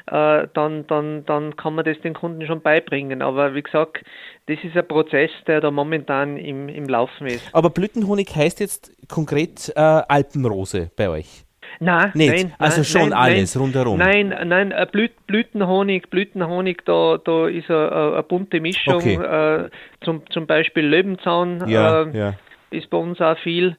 [0.07, 3.23] äh, dann, dann, dann kann man das den Kunden schon beibringen.
[3.23, 4.05] Aber wie gesagt,
[4.47, 7.49] das ist ein Prozess, der da momentan im, im Laufen ist.
[7.53, 11.45] Aber Blütenhonig heißt jetzt konkret äh, Alpenrose bei euch?
[11.81, 12.33] Nein, Nicht.
[12.33, 12.55] nein.
[12.59, 13.99] Also schon nein, alles nein, rundherum.
[13.99, 18.97] Nein, nein, Blüt, Blütenhonig, Blütenhonig, da, da ist eine, eine bunte Mischung.
[18.97, 19.15] Okay.
[19.15, 19.71] Äh,
[20.05, 22.35] zum, zum Beispiel Löwenzahn ja, äh, ja.
[22.71, 23.77] ist bei uns auch viel.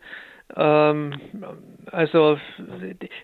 [0.56, 1.14] Ähm,
[1.92, 2.38] also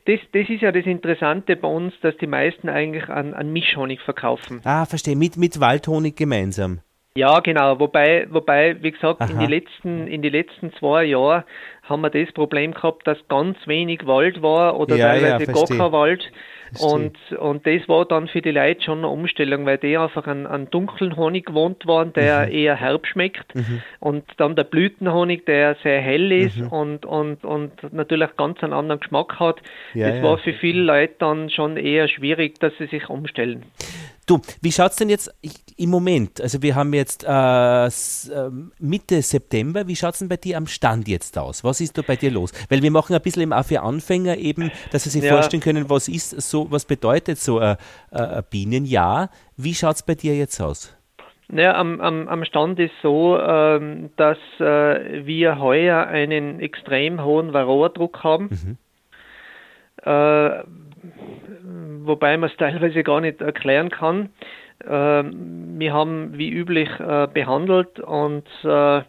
[0.05, 4.01] das, das ist ja das Interessante bei uns, dass die meisten eigentlich an, an Mischhonig
[4.01, 4.61] verkaufen.
[4.63, 5.15] Ah, verstehe.
[5.15, 6.81] Mit, mit Waldhonig gemeinsam.
[7.17, 7.79] Ja, genau.
[7.79, 11.43] Wobei, wobei, wie gesagt, in die letzten, in die letzten zwei Jahren
[11.83, 15.55] haben wir das Problem gehabt, dass ganz wenig Wald war oder Ja, ja, teilweise gar
[15.55, 15.77] verstehe.
[15.77, 16.31] kein Wald.
[16.79, 20.45] Und, und das war dann für die Leute schon eine Umstellung, weil die einfach an,
[20.45, 22.51] an dunklen Honig gewohnt waren, der Mhm.
[22.51, 23.55] eher herb schmeckt.
[23.55, 23.81] Mhm.
[23.99, 26.67] Und dann der Blütenhonig, der sehr hell ist Mhm.
[26.67, 29.61] und, und, und natürlich ganz einen anderen Geschmack hat.
[29.93, 30.23] Ja, das ja.
[30.23, 33.63] war für viele Leute dann schon eher schwierig, dass sie sich umstellen.
[34.27, 35.31] Du, wie schaut es denn jetzt
[35.77, 36.41] im Moment?
[36.41, 39.87] Also wir haben jetzt äh, ähm, Mitte September.
[39.87, 41.63] Wie schaut es denn bei dir am Stand jetzt aus?
[41.63, 42.51] Was ist da bei dir los?
[42.69, 45.33] Weil wir machen ein bisschen eben auch für Anfänger eben, dass sie sich Ja.
[45.33, 47.77] vorstellen können, was ist so, was bedeutet so ein,
[48.09, 49.29] ein ein Bienenjahr?
[49.57, 50.95] Wie schaut es bei dir jetzt aus?
[51.53, 57.53] Ja, am, am, am Stand ist so, ähm, dass äh, wir heuer einen extrem hohen
[57.53, 58.77] Varroa-Druck haben.
[60.03, 60.63] Äh,
[62.05, 64.29] wobei man es teilweise gar nicht erklären kann.
[64.87, 69.01] Ähm, wir haben wie üblich äh, behandelt und äh,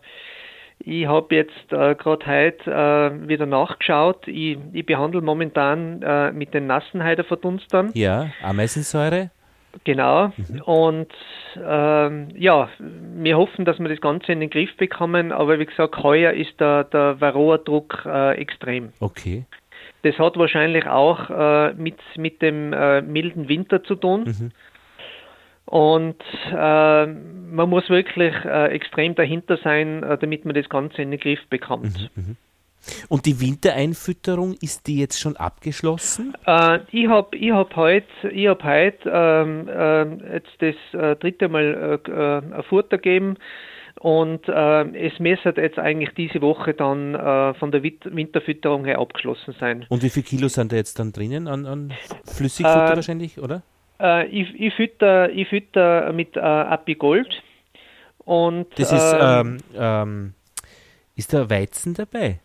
[0.78, 4.28] ich habe jetzt äh, gerade heute äh, wieder nachgeschaut.
[4.28, 7.90] Ich, ich behandle momentan äh, mit den Nassenheideverdunstern.
[7.94, 9.30] Ja, Ameisensäure?
[9.84, 10.32] Genau.
[10.64, 11.08] Und
[11.62, 16.02] ähm, ja, wir hoffen, dass wir das Ganze in den Griff bekommen, aber wie gesagt,
[16.02, 18.90] heuer ist der, der Varroa-Druck äh, extrem.
[19.00, 19.44] Okay.
[20.06, 24.22] Das hat wahrscheinlich auch äh, mit, mit dem äh, milden Winter zu tun.
[24.24, 24.52] Mhm.
[25.64, 31.10] Und äh, man muss wirklich äh, extrem dahinter sein, äh, damit man das Ganze in
[31.10, 32.08] den Griff bekommt.
[32.14, 32.36] Mhm.
[33.08, 36.34] Und die Wintereinfütterung, ist die jetzt schon abgeschlossen?
[36.46, 42.00] Äh, ich habe ich hab heute hab heut, ähm, ähm, jetzt das äh, dritte Mal
[42.06, 43.38] äh, äh, ein Futter gegeben
[44.06, 49.00] und äh, es müsste jetzt eigentlich diese Woche dann äh, von der Wit- Winterfütterung her
[49.00, 49.84] abgeschlossen sein.
[49.88, 51.92] Und wie viel Kilo sind da jetzt dann drinnen an, an
[52.24, 53.62] Flüssigfutter Äh, wahrscheinlich, oder?
[53.98, 57.42] Äh, ich, ich, fütter, ich fütter mit äh, Apigold
[58.18, 60.34] und Das ist, ähm, ähm, ähm,
[61.16, 62.38] ist da Weizen dabei?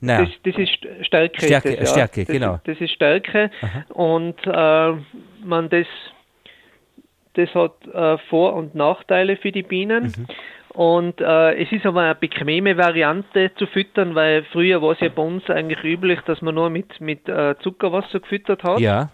[0.00, 0.30] Nein.
[0.44, 1.44] Das, das ist St- Stärke.
[1.44, 1.86] Stärke, das, ja.
[1.94, 2.60] Stärke, das genau.
[2.62, 3.50] Das ist Stärke
[3.88, 4.92] und äh,
[5.44, 5.86] man das,
[7.34, 10.04] das hat äh, Vor- und Nachteile für die Bienen.
[10.16, 10.26] Mhm.
[10.78, 15.08] Und äh, es ist aber eine bequeme Variante zu füttern, weil früher war es ja
[15.08, 18.78] bei uns eigentlich üblich, dass man nur mit, mit äh, Zuckerwasser gefüttert hat.
[18.78, 19.10] Ja.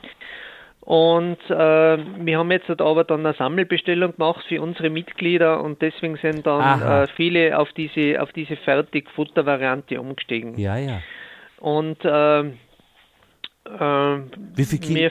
[0.83, 5.81] Und äh, wir haben jetzt halt aber dann eine Sammelbestellung gemacht für unsere Mitglieder und
[5.81, 10.59] deswegen sind dann äh, viele auf diese auf diese Fertigfutter-Variante umgestiegen.
[10.59, 11.01] Ja, ja.
[11.61, 12.59] Und ähm,
[13.81, 15.11] ähm, Wie viel Kilo?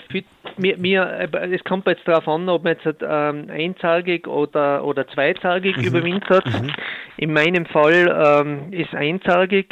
[0.58, 5.76] mir, mir, es kommt jetzt darauf an, ob man jetzt ähm, einzahlig oder, oder zweizahlig
[5.78, 5.84] Mhm.
[5.84, 6.45] überwintert.
[7.18, 9.68] In meinem Fall ähm, ist einzahlig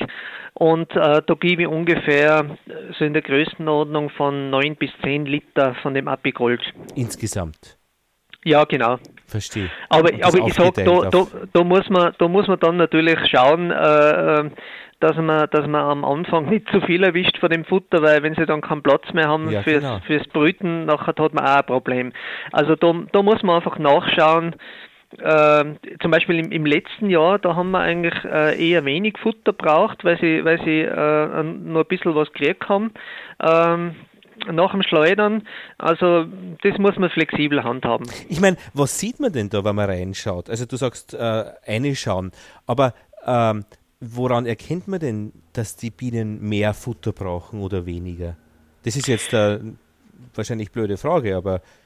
[0.54, 2.58] und äh, da gebe ich ungefähr
[2.98, 6.62] so in der Größenordnung von 9 bis 10 Liter von dem Apigold.
[6.96, 7.78] Insgesamt.
[8.44, 8.98] Ja, genau.
[9.28, 9.70] Verstehe.
[9.90, 13.72] Aber, aber ich sag, da, da, da, muss man, da muss man dann natürlich schauen,
[13.72, 14.50] äh, äh,
[15.02, 18.36] dass man, dass man am Anfang nicht zu viel erwischt von dem Futter, weil wenn
[18.36, 20.00] sie dann keinen Platz mehr haben Ja, fürs, genau.
[20.06, 22.14] fürs Brüten, nachher hat man auch ein Problem.
[22.52, 24.56] Also da, da muss man einfach nachschauen.
[25.18, 25.66] Äh,
[26.02, 30.06] zum Beispiel im, im letzten Jahr, da haben wir eigentlich äh, eher wenig Futter braucht,
[30.06, 32.94] weil sie, weil sie äh, nur ein bisschen was gekriegt haben.
[33.42, 33.96] Ähm,
[34.50, 35.48] nach dem Schleudern.
[35.78, 36.26] Also
[36.64, 38.10] das muss man flexibel handhaben.
[38.30, 40.50] Ich meine, was sieht man denn da, wenn man reinschaut?
[40.50, 42.32] Also du sagst äh, reinschauen,
[42.66, 42.94] aber
[43.26, 43.66] ähm,
[44.02, 48.36] woran erkennt man denn, dass die Bienen mehr Futter brauchen oder weniger?
[48.84, 49.60] Das ist jetzt äh,
[50.36, 51.62] wahrscheinlich blöde Frage, aber.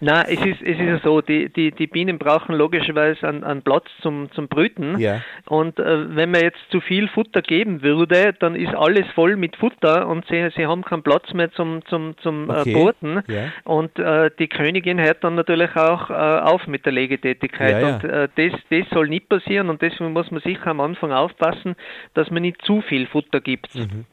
[0.00, 3.86] Nein, es ist, es ist so, die, die, die Bienen brauchen logischerweise einen, einen Platz
[4.02, 4.98] zum, zum Brüten.
[4.98, 5.22] Ja.
[5.46, 9.56] Und äh, wenn man jetzt zu viel Futter geben würde, dann ist alles voll mit
[9.56, 12.70] Futter und sie, sie haben keinen Platz mehr zum, zum, zum äh, okay.
[12.70, 13.22] äh, Boten.
[13.28, 13.52] Ja.
[13.64, 17.82] Und äh, die Königin hört dann natürlich auch äh, auf mit der Legetätigkeit.
[17.82, 17.94] Ja, ja.
[17.94, 21.76] Und äh, das, das soll nicht passieren und deswegen muss man sicher am Anfang aufpassen,
[22.14, 23.74] dass man nicht zu viel Futter gibt.
[23.74, 24.04] Mhm.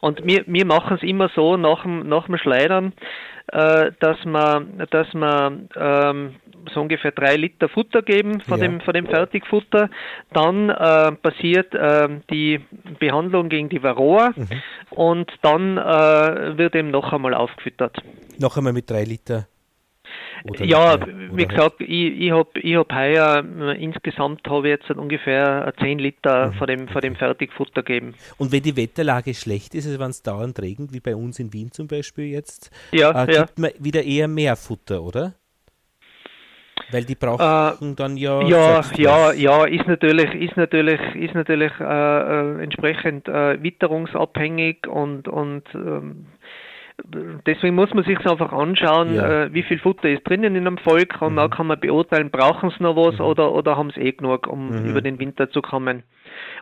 [0.00, 2.92] Und wir, wir machen es immer so nach dem, nach dem Schleudern,
[3.48, 6.34] äh, dass wir, dass wir ähm,
[6.74, 8.66] so ungefähr drei Liter Futter geben von, Ja.
[8.68, 9.88] dem, von dem Fertigfutter.
[10.32, 12.60] Dann äh, passiert äh, die
[12.98, 14.48] Behandlung gegen die Varroa Mhm.
[14.90, 17.96] und dann äh, wird eben noch einmal aufgefüttert.
[18.38, 19.46] Noch einmal mit drei Liter.
[20.44, 24.68] Oder ja, wie oder halt gesagt, ich, ich habe ich hab heuer äh, insgesamt habe
[24.68, 26.52] ich jetzt ungefähr 10 Liter Mhm.
[26.54, 28.14] von, dem, von dem Fertigfutter gegeben.
[28.38, 31.52] Und wenn die Wetterlage schlecht ist, also wenn es dauernd regnet, wie bei uns in
[31.52, 33.42] Wien zum Beispiel jetzt, Ja, äh, ja.
[33.44, 35.34] gibt man wieder eher mehr Futter, oder?
[36.90, 38.40] Weil die brauchen dann ja.
[38.48, 45.28] Ja, ja, ja, ist natürlich, ist natürlich, ist natürlich äh, äh, entsprechend äh, witterungsabhängig und
[45.28, 46.26] und ähm,
[47.46, 49.44] deswegen muss man sich einfach anschauen, Ja.
[49.44, 52.70] äh, wie viel Futter ist drinnen in einem Volk und dann kann man beurteilen, brauchen
[52.70, 54.90] sie noch was oder oder haben sie eh genug, um Mhm.
[54.90, 56.02] über den Winter zu kommen.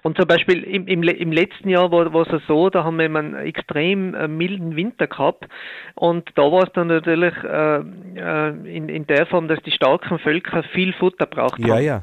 [0.02, 3.06] Und zum Beispiel im, im, im letzten Jahr war war es so, da haben wir
[3.06, 5.46] einen extrem äh, milden Winter gehabt
[5.94, 7.78] und da war es dann natürlich äh,
[8.16, 11.82] äh, in, in der Form, dass die starken Völker viel Futter braucht Ja, haben.
[11.84, 12.02] ja.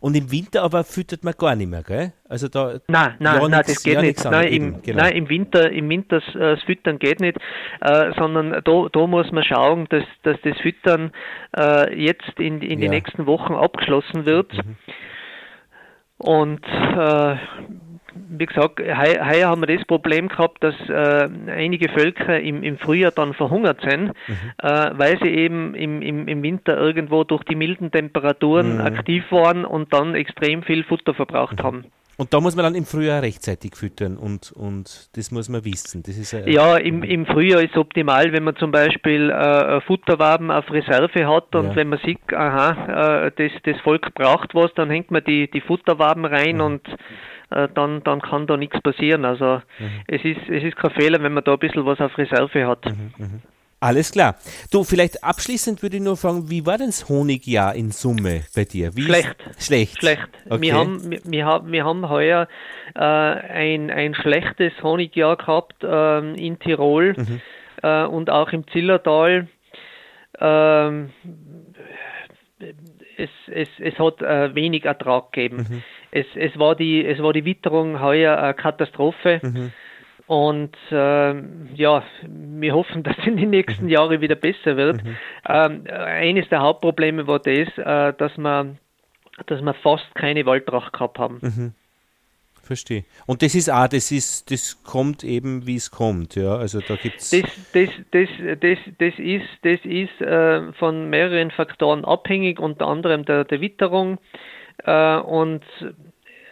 [0.00, 2.12] Und im Winter aber füttert man gar nicht mehr, gell?
[2.28, 2.78] Also da.
[2.88, 4.24] Nein, nein, ja, nein, nix- das geht ja, nicht.
[4.24, 5.02] Nein, anderes, im, eben, genau.
[5.02, 7.38] nein, im Winter, im Winter äh, das Füttern geht nicht,
[7.80, 11.12] äh, sondern da, da muss man schauen, dass, dass das Füttern
[11.56, 12.90] äh, jetzt in, in die Ja.
[12.90, 14.52] nächsten Wochen abgeschlossen wird.
[14.52, 14.76] Mhm.
[16.18, 17.36] Und äh,
[18.30, 22.78] wie gesagt, heuer, heuer haben wir das Problem gehabt, dass äh, einige Völker im, im
[22.78, 24.52] Frühjahr dann verhungert sind, Mhm.
[24.58, 28.80] äh, weil sie eben im, im, im Winter irgendwo durch die milden Temperaturen Mhm.
[28.80, 31.84] aktiv waren und dann extrem viel Futter verbraucht haben.
[32.20, 36.02] Und da muss man dann im Frühjahr rechtzeitig füttern und, und das muss man wissen.
[36.02, 40.50] Das ist äh, Ja, im, im Frühjahr ist optimal, wenn man zum Beispiel äh, Futterwaben
[40.50, 41.76] auf Reserve hat und Ja.
[41.76, 45.60] wenn man sieht, aha, äh, das, das Volk braucht was, dann hängt man die, die
[45.60, 46.96] Futterwaben rein und äh,
[47.50, 49.24] dann, dann kann da nichts passieren.
[49.24, 49.62] Also
[50.06, 52.84] es, ist, es ist kein Fehler, wenn man da ein bisschen was auf Reserve hat.
[53.80, 54.34] Alles klar.
[54.72, 58.64] Du, vielleicht abschließend würde ich nur fragen, wie war denn das Honigjahr in Summe bei
[58.64, 58.94] dir?
[58.96, 59.36] Wie Schlecht.
[59.58, 59.98] Schlecht.
[60.00, 60.28] Schlecht.
[60.50, 60.60] Okay.
[60.62, 62.48] Wir, haben, wir, wir, haben, wir haben heuer
[62.96, 67.40] äh, ein, ein schlechtes Honigjahr gehabt ähm, in Tirol Mhm.
[67.82, 69.46] äh, und auch im Zillertal.
[70.40, 71.10] Ähm,
[73.16, 75.66] es, es, es hat äh, wenig Ertrag gegeben.
[75.68, 75.82] Mhm.
[76.10, 79.40] Es, es, war die, es war die Witterung heuer eine Katastrophe.
[79.42, 79.72] Mhm.
[80.26, 83.90] Und ähm, ja, wir hoffen, dass es in den nächsten Mhm.
[83.90, 85.00] Jahren wieder besser wird.
[85.48, 88.76] Ähm, eines der Hauptprobleme war das, äh, dass wir,
[89.46, 91.38] dass wir fast keine Waldtracht gehabt haben.
[91.40, 91.74] Mhm.
[92.62, 93.04] Verstehe.
[93.24, 96.56] Und das ist auch, das ist, das kommt eben, wie es kommt, ja.
[96.56, 97.30] Also da gibt's.
[97.30, 98.28] Das, das, das,
[98.60, 104.18] das, das ist, das ist äh, von mehreren Faktoren abhängig, unter anderem der, der Witterung.
[104.88, 105.62] Äh, und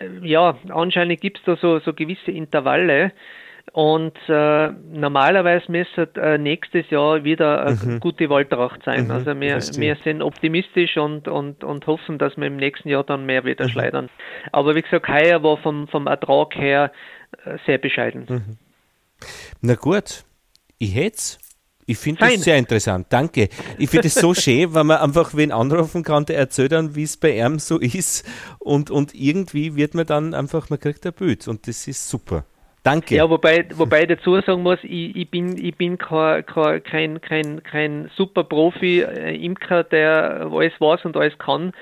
[0.00, 3.12] äh, ja, anscheinend gibt es da so, so gewisse Intervalle.
[3.72, 8.00] Und äh, normalerweise müsste äh, nächstes Jahr wieder eine Mhm.
[8.00, 9.06] gute Waldtracht sein.
[9.06, 13.04] Mhm, Also wir, wir sind optimistisch und, und, und hoffen, dass wir im nächsten Jahr
[13.04, 14.08] dann mehr wieder schleudern.
[14.52, 16.92] Aber wie gesagt, heuer war vom, vom Ertrag her
[17.44, 18.26] äh, sehr bescheiden.
[18.28, 18.58] Mhm.
[19.62, 20.24] Na gut,
[20.78, 21.38] ich hätte
[21.86, 23.06] Ich finde das sehr interessant.
[23.10, 23.48] Danke.
[23.78, 27.04] Ich finde es so schön, wenn man einfach wen anrufen kann, der erzählt dann, wie
[27.04, 28.28] es bei ihm so ist.
[28.58, 31.46] Und, und irgendwie wird man dann einfach, man kriegt ein Bild.
[31.46, 32.44] Und das ist super.
[32.86, 33.16] Danke.
[33.16, 37.62] Ja, wobei, wobei ich dazu sagen muss, ich, ich bin, ich bin kein, kein, kein,
[37.64, 41.72] kein, super Profi äh, Imker, der alles weiß und alles kann,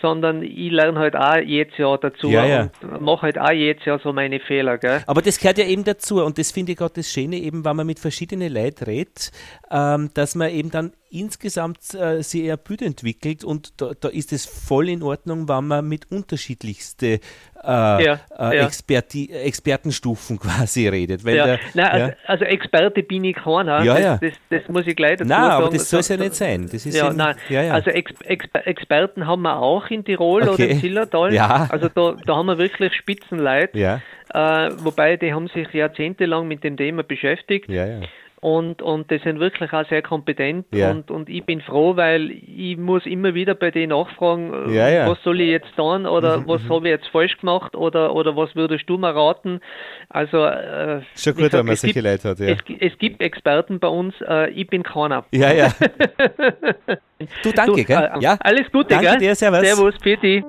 [0.00, 2.70] sondern ich lerne halt auch jedes Jahr dazu Ja, ja.
[2.82, 4.78] und mache halt auch jedes Jahr so meine Fehler.
[4.78, 5.02] Gell?
[5.06, 7.76] Aber das gehört ja eben dazu und das finde ich gerade das Schöne, eben, wenn
[7.76, 9.30] man mit verschiedenen Leuten redet,
[9.70, 14.32] ähm, dass man eben dann insgesamt äh, sich eher Bild entwickelt und da, da ist
[14.32, 17.18] es voll in Ordnung, wenn man mit unterschiedlichste äh,
[17.64, 17.98] Ja,
[18.38, 18.66] äh, ja.
[18.66, 21.22] Experti Expertenstufen quasi redet.
[21.24, 23.84] Ja, der, nein, also, also Experte bin ich keiner.
[23.84, 24.20] Das.
[24.20, 25.64] Das, das muss ich gleich dazu Nein, sagen.
[25.64, 26.68] aber das soll es ja nicht sein.
[26.70, 27.36] Das ist nein.
[27.70, 30.52] Also Ex Ex Experten haben wir auch, auch in Tirol okay.
[30.52, 31.34] oder im Zillertal.
[31.34, 31.68] Ja.
[31.70, 33.78] Also da, da haben wir wirklich Spitzenleute.
[33.78, 34.00] Ja.
[34.32, 37.68] Äh, wobei die haben sich jahrzehntelang mit dem Thema beschäftigt.
[37.68, 38.00] Ja, ja
[38.40, 40.90] und, und die sind wirklich auch sehr kompetent ja.
[40.90, 45.06] und, und ich bin froh, weil ich muss immer wieder bei denen nachfragen, ja, ja.
[45.08, 46.70] was soll ich jetzt tun oder mhm, was mhm.
[46.70, 49.60] habe ich jetzt falsch gemacht oder, oder was würdest du mir raten?
[50.08, 52.48] Also äh, schon gut, wenn man solche Leute hat, ja.
[52.48, 55.26] Es, es, gibt Experten bei uns, äh, ich bin keiner.
[55.32, 55.68] Ja, ja.
[57.42, 58.10] du, danke, du, gell?
[58.14, 58.38] Äh, ja.
[58.40, 59.18] Alles Gute, danke gell?
[59.18, 59.60] dir, servus.
[59.60, 60.42] Servus, Peti.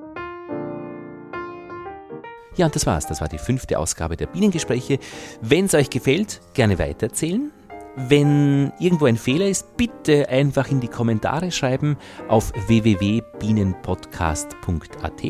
[2.56, 3.06] Ja, und das war's.
[3.08, 5.00] Das war die fünfte Ausgabe der Bienengespräche.
[5.42, 7.52] Wenn es euch gefällt, gerne weitererzählen.
[7.96, 11.98] Wenn irgendwo ein Fehler ist, bitte einfach in die Kommentare schreiben
[12.30, 15.22] auf www.bienenpodcast.at.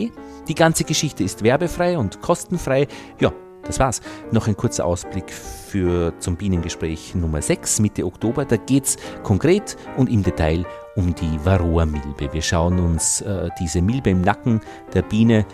[0.48, 2.88] Die ganze Geschichte ist werbefrei und kostenfrei.
[3.20, 3.34] Ja,
[3.64, 4.02] das war's.
[4.32, 8.46] Noch ein kurzer Ausblick für zum Bienengespräch Nummer 6 Mitte Oktober.
[8.46, 10.64] Da geht's konkret und im Detail
[10.96, 12.32] um die Varroa-Milbe.
[12.32, 14.62] Wir schauen uns äh, diese Milbe im Nacken
[14.94, 15.46] der Biene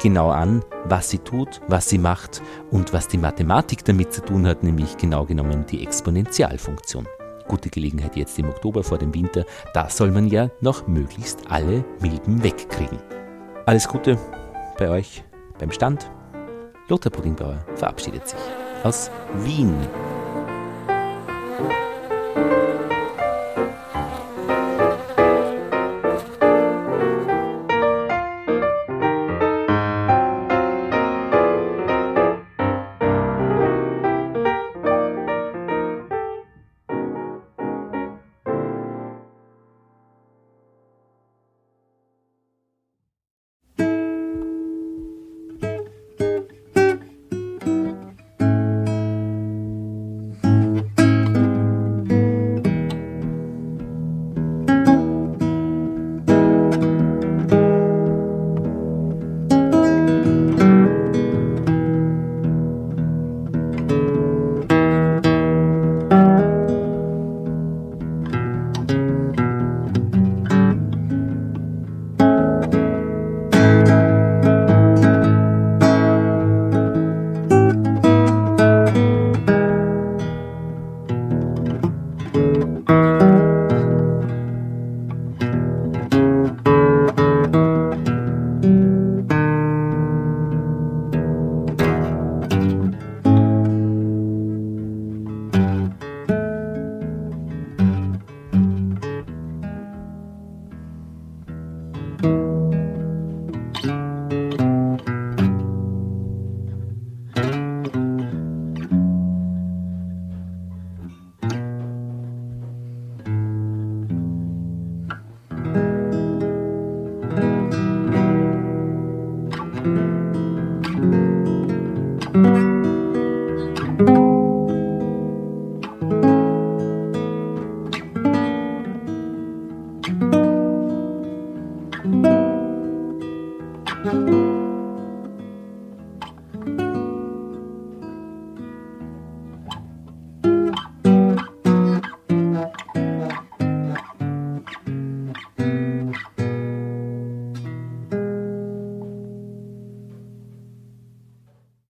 [0.00, 4.46] genau an, was sie tut, was sie macht und was die Mathematik damit zu tun
[4.46, 7.06] hat, nämlich genau genommen die Exponentialfunktion.
[7.48, 11.84] Gute Gelegenheit jetzt im Oktober vor dem Winter, da soll man ja noch möglichst alle
[12.00, 12.98] Milben wegkriegen.
[13.66, 14.18] Alles Gute
[14.78, 15.24] bei euch
[15.58, 16.10] beim Stand.
[16.88, 18.40] Lothar Puddingbauer verabschiedet sich
[18.84, 19.10] aus
[19.44, 19.74] Wien.